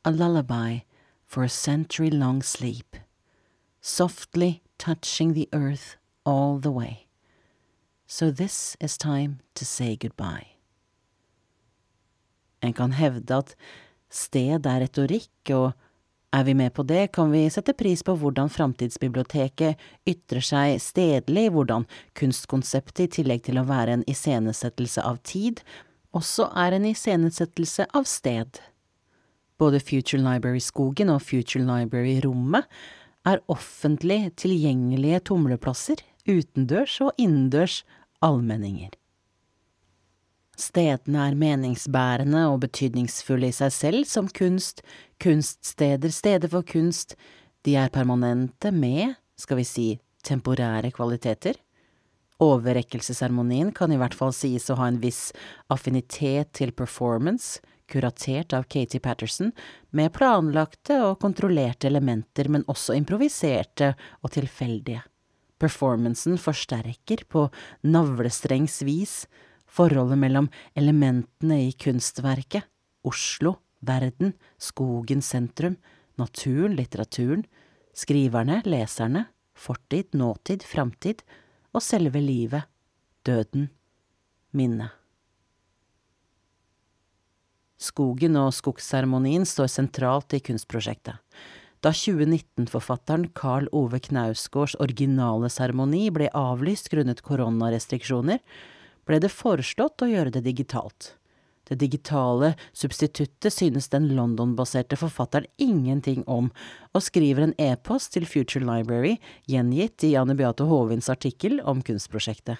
[0.03, 0.80] a lullaby
[1.26, 2.95] for a century long sleep,
[3.82, 5.95] softly touching the earth
[6.26, 7.07] all the way.
[8.05, 10.47] So this is time to say goodbye.
[12.61, 13.55] En kan hevde at
[14.09, 15.74] sted er retorikk, og
[16.34, 19.80] er vi med på det, kan vi sette pris på hvordan Framtidsbiblioteket
[20.10, 21.86] ytrer seg stedlig, hvordan
[22.18, 25.62] kunstkonseptet, i tillegg til å være en iscenesettelse av tid,
[26.14, 28.62] også er en iscenesettelse av sted.
[29.62, 32.66] Både Future Library Skogen og Future Library Rommet
[33.30, 37.84] er offentlig tilgjengelige tumleplasser, utendørs og innendørs
[38.24, 38.92] allmenninger.
[40.60, 44.84] Stedene er meningsbærende og betydningsfulle i seg selv som kunst,
[45.24, 47.16] kunststeder, steder for kunst,
[47.66, 49.88] de er permanente med, skal vi si,
[50.24, 51.58] temporære kvaliteter.
[52.43, 55.32] Overrekkelsesseremonien kan i hvert fall sies å ha en viss
[55.74, 59.51] affinitet til performance, kuratert av Katie Patterson,
[59.91, 65.04] med planlagte og kontrollerte elementer, men også improviserte og tilfeldige.
[65.62, 67.47] Performancen forsterker på
[67.88, 69.24] navlestrengs vis
[69.74, 72.68] forholdet mellom elementene i kunstverket,
[73.04, 75.76] Oslo, verden, skogen sentrum,
[76.16, 77.44] naturen, litteraturen,
[77.94, 81.24] skriverne, leserne, fortid, nåtid, framtid
[81.74, 82.70] og selve livet,
[83.28, 83.68] døden,
[84.56, 84.94] minnet.
[87.84, 91.20] Skogen og skogsseremonien står sentralt i kunstprosjektet.
[91.84, 98.40] Da 2019-forfatteren Carl Ove Knausgårds originale seremoni ble avlyst grunnet koronarestriksjoner,
[99.08, 101.14] ble det foreslått å gjøre det digitalt.
[101.70, 106.49] Det digitale substituttet synes den London-baserte forfatteren ingenting om,
[106.91, 109.16] og skriver en e-post til Future Library
[109.49, 112.60] gjengitt i Anne Beate Hovins artikkel om kunstprosjektet.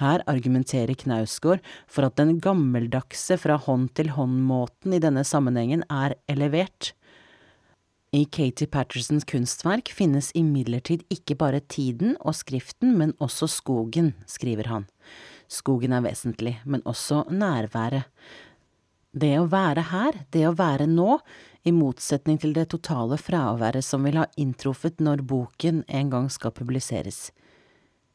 [0.00, 6.14] Her argumenterer Knausgård for at den gammeldagse fra hånd til hånd-måten i denne sammenhengen er
[6.30, 6.92] elevert.
[8.16, 14.70] I Katie Pattersons kunstverk finnes imidlertid ikke bare tiden og skriften, men også skogen, skriver
[14.72, 14.88] han.
[15.50, 18.06] Skogen er vesentlig, men også nærværet.
[19.10, 21.18] Det å være her, det å være nå,
[21.66, 26.54] i motsetning til det totale fraværet som vil ha inntruffet når boken en gang skal
[26.56, 27.28] publiseres.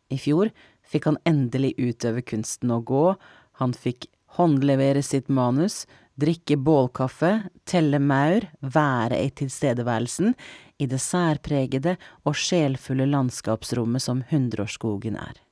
[0.10, 0.50] I fjor
[0.86, 3.06] fikk han endelig utøve kunsten å gå,
[3.60, 4.08] han fikk
[4.40, 5.84] håndlevere sitt manus,
[6.20, 10.34] drikke bålkaffe, telle maur, være i tilstedeværelsen
[10.80, 15.45] i det særpregede og sjelfulle landskapsrommet som hundreårsskogen er.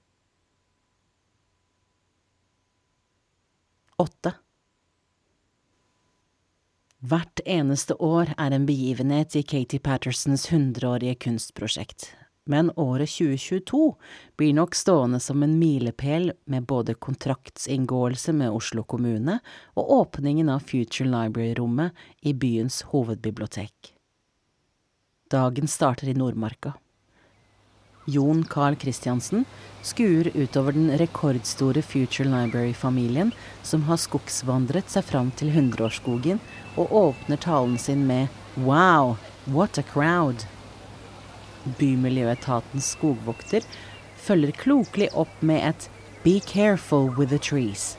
[3.98, 4.34] Åtte.
[7.04, 12.06] Hvert eneste år er en begivenhet i Katie Pattersons hundreårige kunstprosjekt,
[12.48, 13.82] men året 2022
[14.40, 19.42] blir nok stående som en milepæl med både kontraktsinngåelse med Oslo kommune
[19.76, 21.92] og åpningen av Future Library-rommet
[22.24, 23.92] i byens hovedbibliotek.
[25.28, 26.78] Dagen starter i Nordmarka.
[28.06, 29.46] Jon Carl Christiansen
[29.82, 33.32] skuer utover den rekordstore Future Library-familien
[33.64, 36.42] som har skogsvandret seg fram til hundreårsskogen,
[36.76, 40.44] og åpner talen sin med Wow, what a crowd!
[41.80, 43.64] Bymiljøetatens skogvokter
[44.20, 45.90] følger klokelig opp med et
[46.24, 47.98] Be careful with the trees.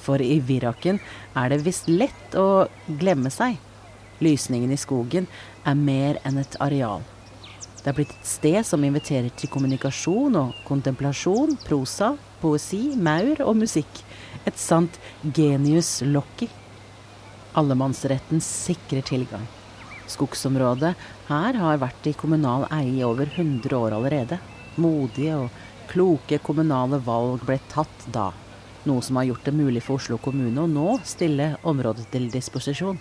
[0.00, 1.00] For i Viraken
[1.36, 2.68] er det visst lett å
[3.00, 3.56] glemme seg.
[4.24, 5.28] Lysningen i skogen
[5.68, 7.04] er mer enn et areal.
[7.88, 12.10] Det er blitt et sted som inviterer til kommunikasjon og kontemplasjon, prosa,
[12.42, 14.02] poesi, maur og musikk.
[14.44, 16.50] Et sant genius locky.
[17.56, 19.48] Allemannsretten sikrer tilgang.
[20.04, 20.92] Skogsområdet
[21.30, 24.36] her har vært i kommunal eie i over 100 år allerede.
[24.76, 28.34] Modige og kloke kommunale valg ble tatt da,
[28.84, 33.00] noe som har gjort det mulig for Oslo kommune å nå stille området til disposisjon.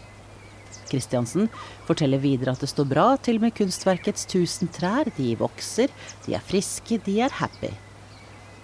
[0.88, 1.50] Kristiansen
[1.88, 5.10] forteller videre at det står bra til med kunstverkets tusen trær.
[5.18, 5.92] De vokser,
[6.26, 7.74] de er friske, de er happy.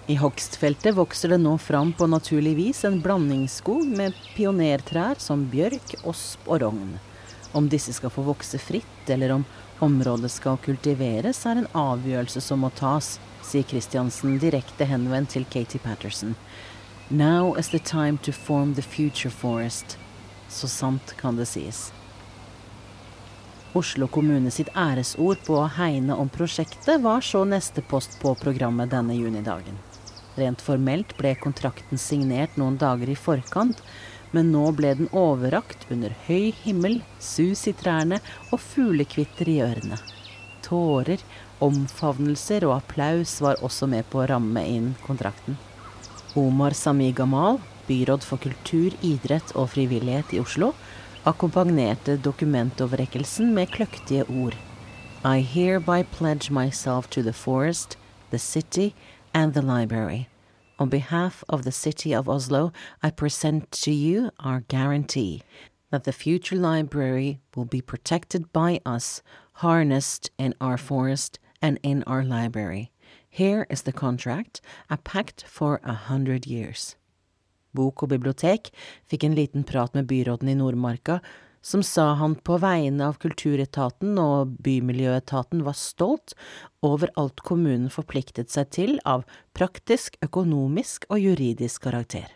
[0.06, 5.94] I hogstfeltet vokser det nå fram på naturlig vis en blandingsskog med pionertrær som bjørk,
[6.04, 6.98] osp og rogn.
[7.56, 9.46] Om disse skal få vokse fritt, eller om
[9.84, 15.80] området skal kultiveres, er en avgjørelse som må tas, sier Kristiansen direkte henvendt til Katie
[15.80, 16.36] Patterson.
[17.10, 19.98] Now is the time to form the future forest.
[20.54, 21.88] Så sant kan det sies.
[23.74, 28.92] Oslo kommune sitt æresord på å hegne om prosjektet var så neste post på programmet
[28.92, 29.80] denne junidagen.
[30.38, 33.82] Rent formelt ble kontrakten signert noen dager i forkant,
[34.30, 38.20] men nå ble den overrakt under høy himmel, sus i trærne
[38.52, 39.98] og fuglekvitter i ørene.
[40.62, 41.22] Tårer,
[41.62, 45.58] omfavnelser og applaus var også med på å ramme inn kontrakten.
[46.38, 50.72] Omar Sami Gamal, byråd for kultur, idrett og frivillighet i Oslo,
[51.24, 54.56] akkompagnerte dokumentoverrekkelsen med kløktige ord.
[55.24, 57.96] I hereby pledge myself to the forest,
[58.30, 58.94] the city
[59.32, 60.28] and the library.
[60.78, 62.72] On behalf of the city of Oslo,
[63.02, 65.42] I present to you our guarantee
[65.90, 69.22] that the future library will be protected by us,
[69.62, 72.90] harnessed in our forest and in our library.
[73.30, 74.60] Here is the contract,
[74.90, 76.96] a pact for a hundred years.
[77.74, 78.70] Bok og bibliotek
[79.10, 81.20] fikk en liten prat med byråden i Nordmarka,
[81.64, 86.34] som sa han på vegne av Kulturetaten og Bymiljøetaten var stolt
[86.84, 89.24] over alt kommunen forpliktet seg til av
[89.56, 92.28] praktisk, økonomisk og juridisk karakter.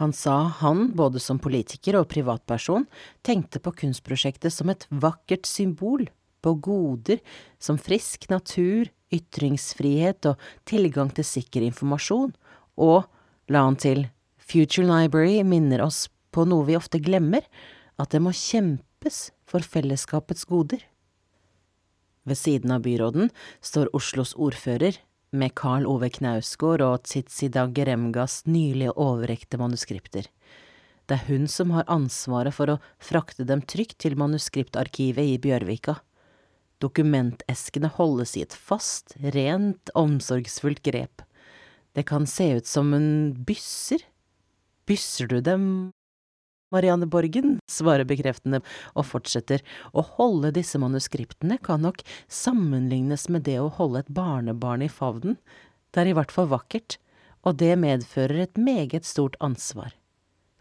[0.00, 2.86] Han sa han, både som politiker og privatperson,
[3.24, 6.06] tenkte på kunstprosjektet som et vakkert symbol
[6.40, 7.20] på goder
[7.60, 12.32] som frisk natur, ytringsfrihet og tilgang til sikker informasjon,
[12.80, 13.04] og,
[13.52, 14.06] la han til,
[14.50, 17.44] Future Library minner oss på noe vi ofte glemmer,
[18.02, 20.82] at det må kjempes for fellesskapets goder.
[22.26, 23.30] Ved siden av byråden
[23.62, 24.98] står Oslos ordfører,
[25.30, 30.26] med Karl Ove Knausgård og Tsitsida Geremgas nylig overrekte manuskripter.
[31.06, 36.00] Det er hun som har ansvaret for å frakte dem trygt til manuskriptarkivet i Bjørvika.
[36.82, 41.22] Dokumenteskene holdes i et fast, rent, omsorgsfullt grep.
[41.94, 43.10] Det kan se ut som en
[43.46, 44.09] bysser
[44.90, 45.92] Bysser du dem,
[46.74, 48.58] Marianne Borgen, svarer bekreftende
[48.98, 49.62] og fortsetter,
[49.94, 55.38] å holde disse manuskriptene kan nok sammenlignes med det å holde et barnebarn i favnen,
[55.94, 56.98] det er i hvert fall vakkert,
[57.46, 59.94] og det medfører et meget stort ansvar.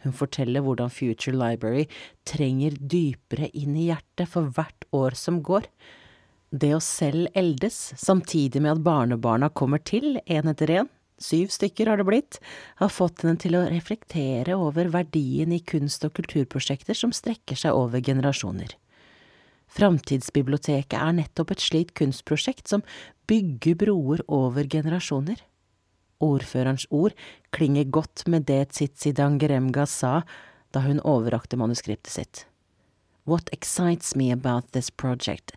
[0.05, 1.88] Hun forteller hvordan Future Library
[2.30, 5.65] trenger dypere inn i hjertet for hvert år som går.
[6.49, 11.89] Det å selv eldes, samtidig med at barnebarna kommer til en etter en, syv stykker
[11.91, 12.39] har det blitt,
[12.80, 17.76] har fått henne til å reflektere over verdien i kunst- og kulturprosjekter som strekker seg
[17.76, 18.76] over generasjoner.
[19.70, 22.84] Framtidsbiblioteket er nettopp et slikt kunstprosjekt som
[23.30, 25.43] bygger broer over generasjoner.
[26.20, 27.13] Ordførerens ord
[27.55, 30.24] klinger godt med det Tsitsidan Dangeremga sa
[30.74, 32.45] da hun overrakte manuskriptet sitt.
[33.26, 35.53] What excites me about this project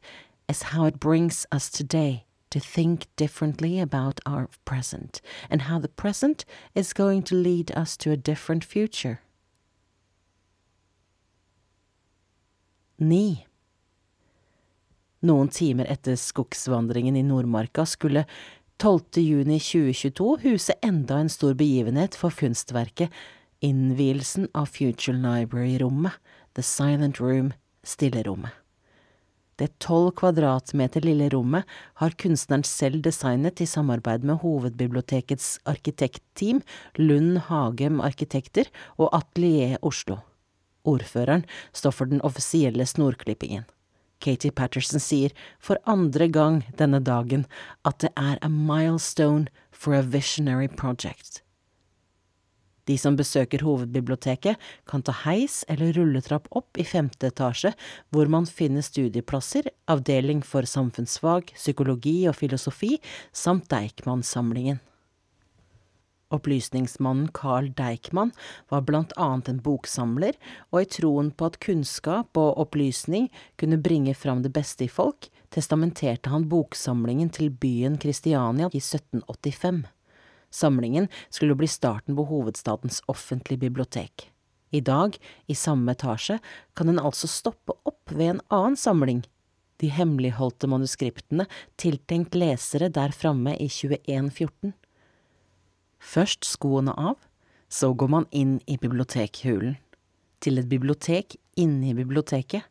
[0.48, 5.88] is how it brings us today to think differently about our present, and how the
[5.88, 6.44] present
[6.74, 9.20] is going to lead us to a different future.
[12.98, 13.42] 9.
[15.22, 18.24] Noen timer etter skogsvandringen i Nordmarka skulle
[18.82, 19.22] 12.
[19.22, 23.11] juni 2022 huse enda en stor begivenhet for kunstverket
[23.62, 26.12] innvielsen av Future Library-rommet,
[26.55, 28.61] The Silent Room, Stillerommet.
[29.62, 31.68] Det tolv kvadratmeter lille rommet
[32.00, 36.64] har kunstneren selv designet i samarbeid med hovedbibliotekets arkitektteam,
[36.98, 38.66] Lund Hagem Arkitekter
[38.98, 40.16] og Atelier Oslo.
[40.82, 43.68] Ordføreren står for den offisielle snorklippingen.
[44.18, 45.30] Katie Patterson sier
[45.62, 47.46] for andre gang denne dagen
[47.86, 51.44] at det er a milestone for a visionary project.
[52.91, 54.59] De som besøker hovedbiblioteket,
[54.91, 57.74] kan ta heis eller rulletrapp opp i femte etasje,
[58.11, 62.97] hvor man finner studieplasser, avdeling for samfunnsfag, psykologi og filosofi,
[63.30, 64.83] samt Deichman-samlingen.
[66.33, 68.33] Opplysningsmannen Carl Deichman
[68.72, 70.39] var blant annet en boksamler,
[70.72, 73.28] og i troen på at kunnskap og opplysning
[73.61, 79.85] kunne bringe fram det beste i folk, testamenterte han boksamlingen til byen Kristiania i 1785.
[80.53, 84.28] Samlingen skulle bli starten på hovedstadens offentlige bibliotek.
[84.72, 86.38] I dag, i samme etasje,
[86.76, 89.22] kan den altså stoppe opp ved en annen samling,
[89.82, 91.48] de hemmeligholdte manuskriptene
[91.80, 94.72] tiltenkt lesere der framme i 2114.
[96.03, 97.16] Først skoene av,
[97.72, 99.78] så går man inn i bibliotekhulen.
[100.42, 102.64] Til et bibliotek inni biblioteket.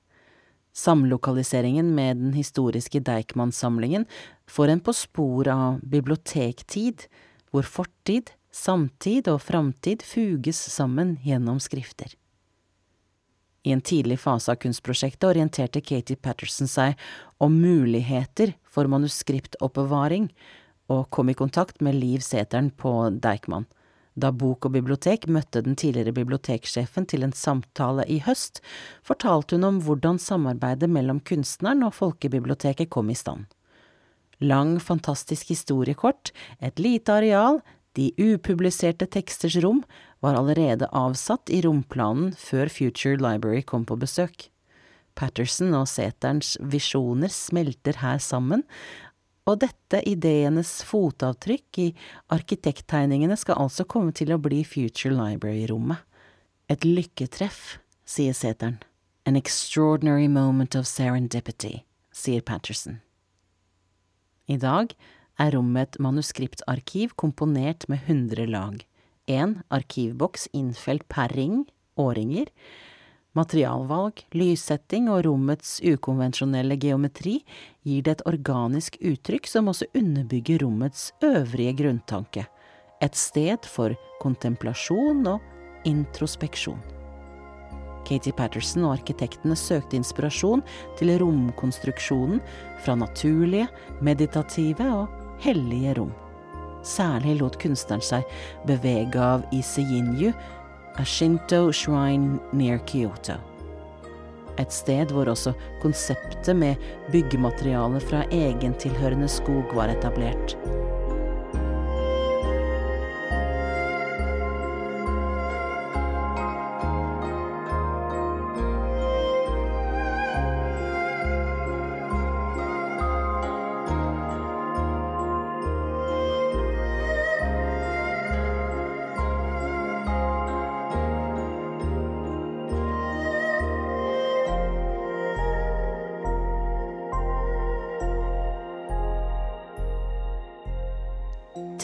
[0.76, 4.06] Samlokaliseringen med den historiske Deichman-samlingen
[4.48, 7.08] får en på sporet av bibliotektid,
[7.52, 12.16] hvor fortid, samtid og framtid fuges sammen gjennom skrifter.
[13.64, 16.98] I en tidlig fase av kunstprosjektet orienterte Katie Patterson seg
[17.38, 20.32] om muligheter for manuskriptoppbevaring,
[20.92, 22.92] og kom i kontakt med Liv Sæteren på
[23.22, 23.68] Deichman.
[24.18, 28.60] Da Bok og bibliotek møtte den tidligere biblioteksjefen til en samtale i høst,
[29.08, 33.46] fortalte hun om hvordan samarbeidet mellom kunstneren og folkebiblioteket kom i stand.
[34.42, 37.62] Lang, fantastisk historiekort, et lite areal,
[37.94, 39.84] de upubliserte teksters rom,
[40.24, 44.48] var allerede avsatt i romplanen før Future Library kom på besøk.
[45.18, 48.64] Patterson og Seterens visjoner smelter her sammen,
[49.50, 51.88] og dette ideenes fotavtrykk i
[52.32, 56.00] arkitekttegningene skal altså komme til å bli Future Library-rommet.
[56.72, 58.80] Et lykketreff, sier seteren.
[59.26, 61.82] An extraordinary moment of serendipity,
[62.14, 63.02] sier Patterson.
[64.52, 64.92] I dag
[65.40, 68.82] er rommet et manuskriptarkiv komponert med hundre lag.
[69.32, 71.64] En arkivboks innfelt per ring,
[71.96, 72.50] årringer,
[73.32, 77.38] Materialvalg, lyssetting og rommets ukonvensjonelle geometri
[77.88, 82.44] gir det et organisk uttrykk som også underbygger rommets øvrige grunntanke,
[83.00, 87.01] et sted for kontemplasjon og introspeksjon.
[88.08, 90.64] Katie Patterson og arkitektene søkte inspirasjon
[91.00, 92.42] til romkonstruksjonen
[92.84, 93.68] fra naturlige,
[94.02, 96.12] meditative og hellige rom.
[96.84, 98.26] Særlig lot kunstneren seg
[98.70, 99.86] bevege av Ise
[101.00, 103.38] Ashinto shrine near Kyoto.
[104.60, 106.76] Et sted hvor også konseptet med
[107.14, 110.58] byggemateriale fra egentilhørende skog var etablert.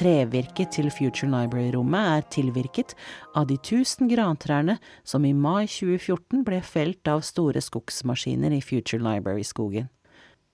[0.08, 2.94] Trevirket til Future Library-rommet er tilvirket
[3.36, 9.04] av de tusen grantrærne som i mai 2014 ble felt av store skogsmaskiner i Future
[9.04, 9.90] Library-skogen.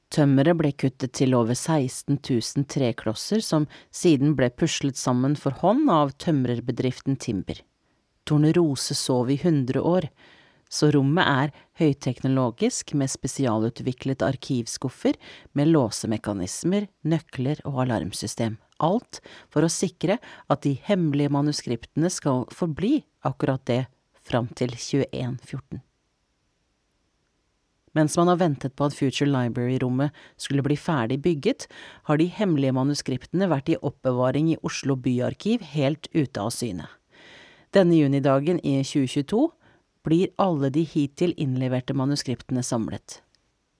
[0.09, 5.85] Tømmeret ble kuttet til over 16 000 treklosser som siden ble puslet sammen for hånd
[5.99, 7.61] av tømrerbedriften Timber.
[8.25, 10.09] Tornerose sov i 100 år,
[10.65, 15.21] så rommet er høyteknologisk med spesialutviklet arkivskuffer
[15.53, 18.62] med låsemekanismer, nøkler og alarmsystem.
[18.83, 19.21] Alt
[19.53, 20.19] for å sikre
[20.51, 23.85] at de hemmelige manuskriptene skal forbli akkurat det
[24.23, 25.81] fram til 2114.
[27.93, 31.67] Mens man har ventet på at Future Library-rommet skulle bli ferdig bygget,
[32.09, 36.87] har de hemmelige manuskriptene vært i oppbevaring i Oslo byarkiv helt ute av syne.
[37.73, 39.45] Denne junidagen i 2022
[40.03, 43.21] blir alle de hittil innleverte manuskriptene samlet.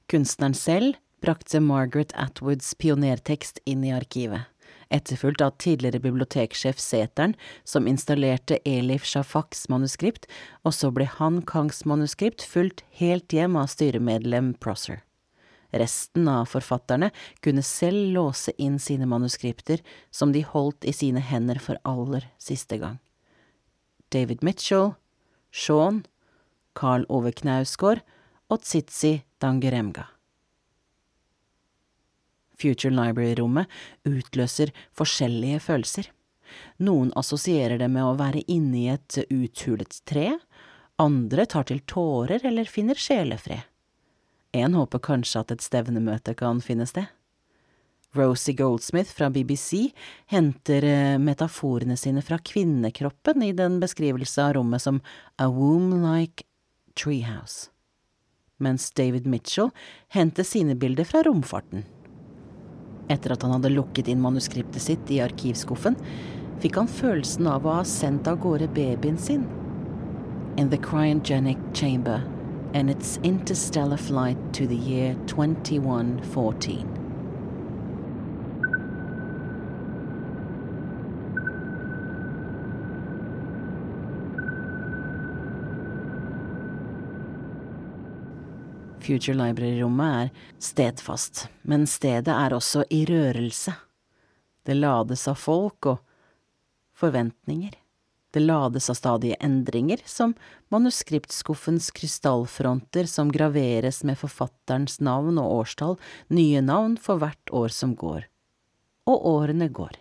[0.09, 4.45] Kunstneren selv, brakte Margaret Atwoods pionertekst inn i arkivet,
[4.93, 7.33] etterfulgt av tidligere biblioteksjef Seteren,
[7.63, 10.27] som installerte Elif Shafaks manuskript,
[10.63, 15.01] og så ble Han Kangs manuskript fulgt helt hjem av styremedlem Prosser.
[15.73, 17.09] Resten av forfatterne
[17.41, 19.81] kunne selv låse inn sine manuskripter,
[20.13, 22.99] som de holdt i sine hender for aller siste gang.
[24.13, 24.93] David Mitchell,
[25.49, 26.03] Sean,
[26.77, 28.05] Carl Ove Knausgård
[28.53, 30.12] og Tsitsi Dangeremga.
[32.63, 33.69] Future Library-rommet
[34.07, 36.09] utløser forskjellige følelser.
[36.83, 40.31] Noen assosierer det med å være inni et uthulet tre,
[41.01, 43.65] andre tar til tårer eller finner sjelefred.
[44.53, 47.09] En håper kanskje at et stevnemøte kan finne sted.
[48.13, 49.87] Rosie Goldsmith fra BBC
[50.29, 54.99] henter eh, metaforene sine fra kvinnekroppen i den beskrivelse av rommet som
[55.41, 56.45] a womb-like
[56.93, 57.71] treehouse,
[58.61, 59.73] mens David Mitchell
[60.13, 61.87] henter sine bilder fra romfarten.
[63.11, 65.97] Etter at han hadde lukket inn manuskriptet sitt i arkivskuffen,
[66.63, 69.43] fikk han følelsen av å ha sendt av gårde babyen sin.
[70.57, 72.21] In the cryogenic chamber
[72.73, 77.02] and its interstellar flight to the year 2114.
[89.03, 90.29] Future Library-rommet er
[90.63, 93.73] stedfast, men stedet er også i rørelse.
[94.63, 96.03] Det lades av folk og
[96.95, 97.73] forventninger.
[98.33, 100.33] Det lades av stadige endringer, som
[100.73, 105.99] manuskriptskuffens krystallfronter som graveres med forfatterens navn og årstall,
[106.33, 108.25] nye navn for hvert år som går.
[109.05, 109.99] Og årene går.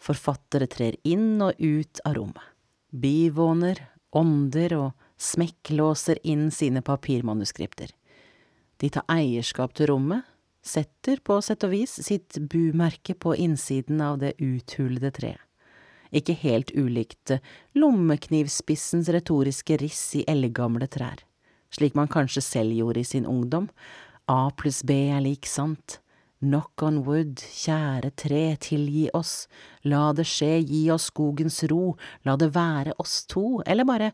[0.00, 2.44] Forfattere trer inn og ut av rommet.
[2.90, 7.94] Bivåner, ånder og smekklåser inn sine papirmanuskripter.
[8.80, 10.24] De tar eierskap til rommet,
[10.64, 15.40] setter på sett og vis sitt bumerke på innsiden av det uthulede treet.
[16.10, 17.36] Ikke helt ulikt
[17.78, 21.20] lommeknivspissens retoriske riss i eldgamle trær,
[21.70, 23.68] slik man kanskje selv gjorde i sin ungdom.
[24.26, 26.00] A pluss B er lik sant.
[26.40, 29.44] Knock on wood, kjære tre, tilgi oss,
[29.84, 34.08] la det skje, gi oss skogens ro, la det være oss to, eller bare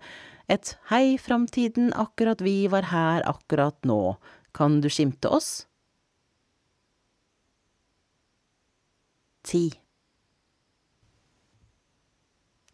[0.50, 4.16] et hei, framtiden, akkurat vi var her akkurat nå,
[4.56, 5.66] kan du skimte oss?
[9.44, 9.68] Ti.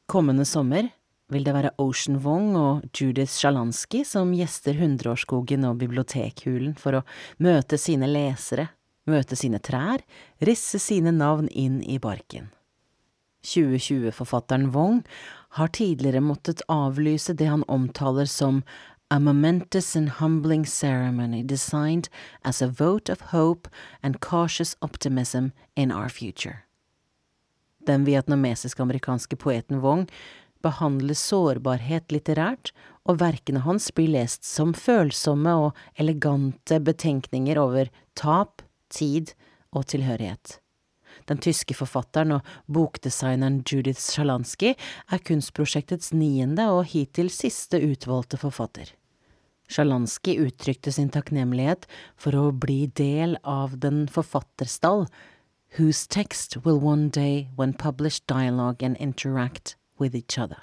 [0.07, 0.89] Kommende sommer
[1.33, 7.05] vil det være Ocean Wong og Judith Sjalansky som gjester Hundreårsskogen og Bibliotekhulen for å
[7.43, 8.69] møte sine lesere,
[9.09, 10.05] møte sine trær,
[10.45, 12.51] risse sine navn inn i barken.
[13.43, 15.01] 2020-forfatteren Wong
[15.59, 18.63] har tidligere måttet avlyse det han omtaler som
[19.13, 22.09] a momentous and humbling ceremony designed
[22.45, 23.69] as a vote of hope
[24.03, 26.65] and cautious optimism in our future.
[27.87, 30.09] Den vietnamesisk-amerikanske poeten Wong
[30.63, 32.73] behandler sårbarhet litterært,
[33.05, 39.35] og verkene hans blir lest som følsomme og elegante betenkninger over tap, tid
[39.77, 40.57] og tilhørighet.
[41.29, 48.97] Den tyske forfatteren og bokdesigneren Judith Sjalansky er kunstprosjektets niende og hittil siste utvalgte forfatter.
[49.71, 51.87] Sjalansky uttrykte sin takknemlighet
[52.17, 55.07] for å bli del av den forfatterstall
[55.79, 60.63] whose text will one day, when published, dialogue and interact with each other.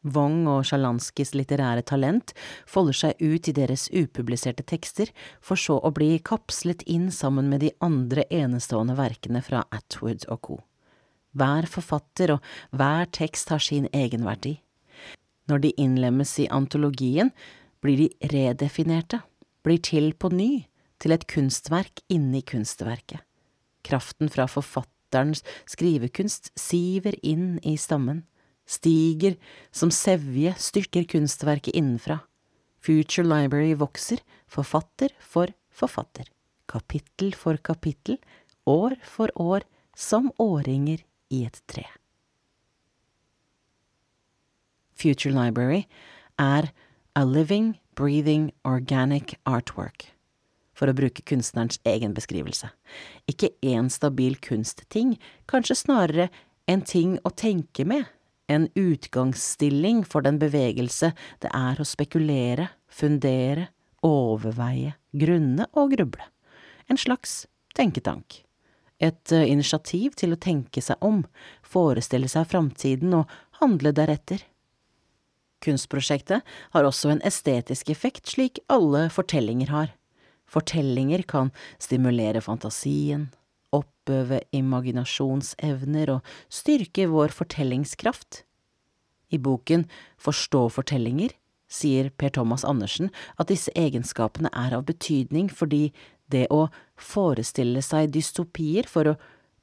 [0.00, 2.32] Wong og Sjalanskis litterære talent
[2.68, 5.10] folder seg ut i deres upubliserte tekster,
[5.44, 10.40] for så å bli kapslet inn sammen med de andre enestående verkene fra Atwood og
[10.46, 10.58] co.
[11.36, 14.56] Hver forfatter og hver tekst har sin egenverdi.
[15.50, 17.32] Når de innlemmes i antologien,
[17.82, 19.20] blir de redefinerte,
[19.66, 20.50] blir til på ny,
[21.00, 23.24] til et kunstverk inni kunstverket.
[23.82, 28.22] Kraften fra forfatterens skrivekunst siver inn i stammen,
[28.68, 29.38] stiger
[29.74, 32.20] som sevje styrker kunstverket innenfra.
[32.80, 36.28] Future Library vokser, forfatter for forfatter,
[36.70, 38.20] kapittel for kapittel,
[38.68, 41.02] år for år, som årringer
[41.34, 41.88] i et tre.
[45.00, 45.86] Future Library
[46.38, 46.70] er
[47.16, 50.10] a living, breathing, organic artwork,
[50.76, 52.70] for å bruke kunstnerens egen beskrivelse.
[53.30, 55.16] Ikke én stabil kunstting,
[55.50, 56.30] kanskje snarere
[56.70, 58.06] en ting å tenke med,
[58.50, 63.68] en utgangsstilling for den bevegelse det er å spekulere, fundere,
[64.06, 66.26] overveie, grunne og gruble.
[66.90, 67.44] En slags
[67.78, 68.42] tenketank.
[69.00, 71.22] Et eh, initiativ til å tenke seg om,
[71.62, 73.30] forestille seg framtiden og
[73.62, 74.42] handle deretter.
[75.60, 79.90] Kunstprosjektet har også en estetisk effekt, slik alle fortellinger har.
[80.50, 83.28] Fortellinger kan stimulere fantasien,
[83.76, 88.42] oppøve imaginasjonsevner og styrke vår fortellingskraft.
[89.30, 89.86] I boken
[90.18, 91.36] Forstå fortellinger
[91.70, 95.90] sier Per Thomas Andersen at disse egenskapene er av betydning fordi
[96.30, 96.66] det å
[96.98, 99.16] forestille seg dystopier, for å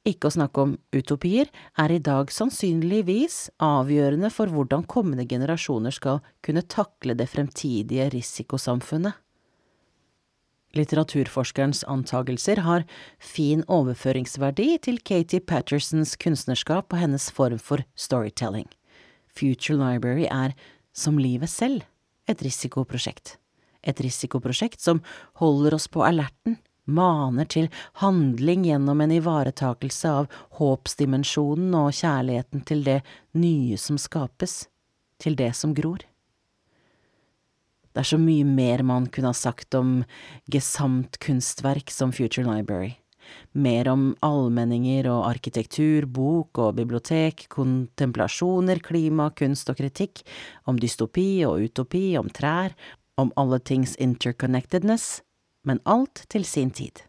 [0.08, 1.48] ikke å snakke om utopier,
[1.78, 9.16] er i dag sannsynligvis avgjørende for hvordan kommende generasjoner skal kunne takle det fremtidige risikosamfunnet.
[10.76, 12.84] Litteraturforskerens antagelser har
[13.18, 18.68] fin overføringsverdi til Katie Pattersons kunstnerskap og hennes form for storytelling.
[19.32, 20.52] Future Library er,
[20.92, 21.86] som livet selv,
[22.28, 23.38] et risikoprosjekt.
[23.86, 25.00] Et risikoprosjekt som
[25.40, 27.68] holder oss på alerten, maner til
[28.02, 30.28] handling gjennom en ivaretakelse av
[30.58, 33.00] håpsdimensjonen og kjærligheten til det
[33.38, 34.64] nye som skapes,
[35.20, 36.04] til det som gror.
[37.92, 40.02] Det er så mye mer man kunne ha sagt om
[40.52, 42.94] gesamtkunstverk som Future Library.
[43.52, 50.22] Mer om allmenninger og arkitektur, bok og bibliotek, kontemplasjoner, klima, kunst og kritikk,
[50.64, 52.76] om dystopi og utopi, om trær,
[53.18, 55.18] om alle tings interconnectedness,
[55.66, 57.02] men alt til sin tid.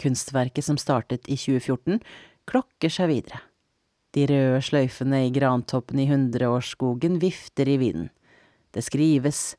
[0.00, 2.00] Kunstverket som startet i 2014,
[2.48, 3.42] klokker seg videre.
[4.16, 8.08] De røde sløyfene i grantoppen i hundreårsskogen vifter i vinden.
[8.74, 9.54] Det skrives,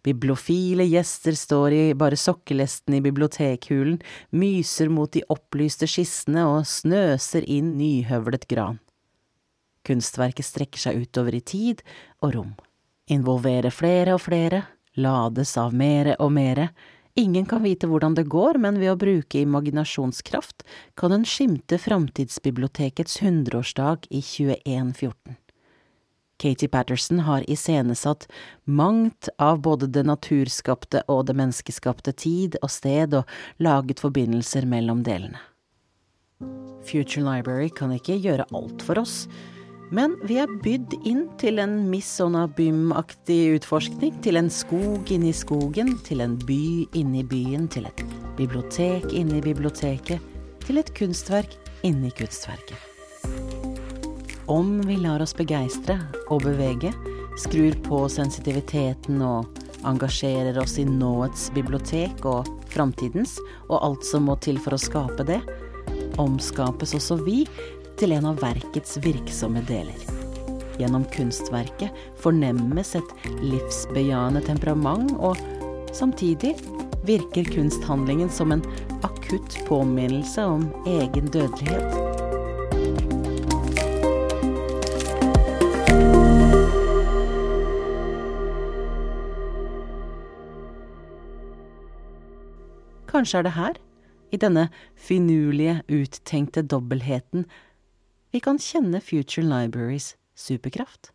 [0.00, 3.98] Bibliofile gjester står i bare sokkelesten i bibliotekhulen,
[4.32, 8.78] myser mot de opplyste skissene og snøser inn nyhøvlet gran.
[9.84, 11.84] Kunstverket strekker seg utover i tid
[12.24, 12.54] og rom,
[13.12, 14.62] involverer flere og flere,
[14.96, 16.70] lades av mere og mere,
[17.14, 20.64] ingen kan vite hvordan det går, men ved å bruke imaginasjonskraft
[21.00, 25.38] kan en skimte Framtidsbibliotekets hundreårsdag i 2114.
[26.40, 28.26] Katie Patterson har iscenesatt
[28.64, 33.28] mangt av både det naturskapte og det menneskeskapte tid og sted, og
[33.60, 35.42] laget forbindelser mellom delene.
[36.88, 39.26] Future Library kan ikke gjøre alt for oss,
[39.90, 45.96] men vi er bydd inn til en Miss Onabym-aktig utforskning, til en skog inni skogen,
[46.06, 48.04] til en by inni byen, til et
[48.38, 50.22] bibliotek inni biblioteket,
[50.62, 52.78] til et kunstverk inni kunstverket.
[54.50, 55.98] Om vi lar oss begeistre
[56.30, 56.92] og bevege,
[57.38, 63.36] skrur på sensitiviteten og engasjerer oss i nåets bibliotek og framtidens,
[63.68, 65.40] og alt som må til for å skape det,
[66.20, 67.44] omskapes også vi
[68.00, 70.04] til en av verkets virksomme deler.
[70.80, 71.92] Gjennom kunstverket
[72.22, 73.10] fornemmes et
[73.44, 75.36] livsbejaende temperament, og
[75.92, 76.54] samtidig
[77.04, 78.64] virker kunsthandlingen som en
[79.04, 81.98] akutt påminnelse om egen dødelighet.
[93.10, 93.80] Kanskje er det her,
[94.32, 97.44] i denne finurlige, uttenkte dobbeltheten,
[98.30, 101.12] vi kan kjenne Future Libraries superkraft?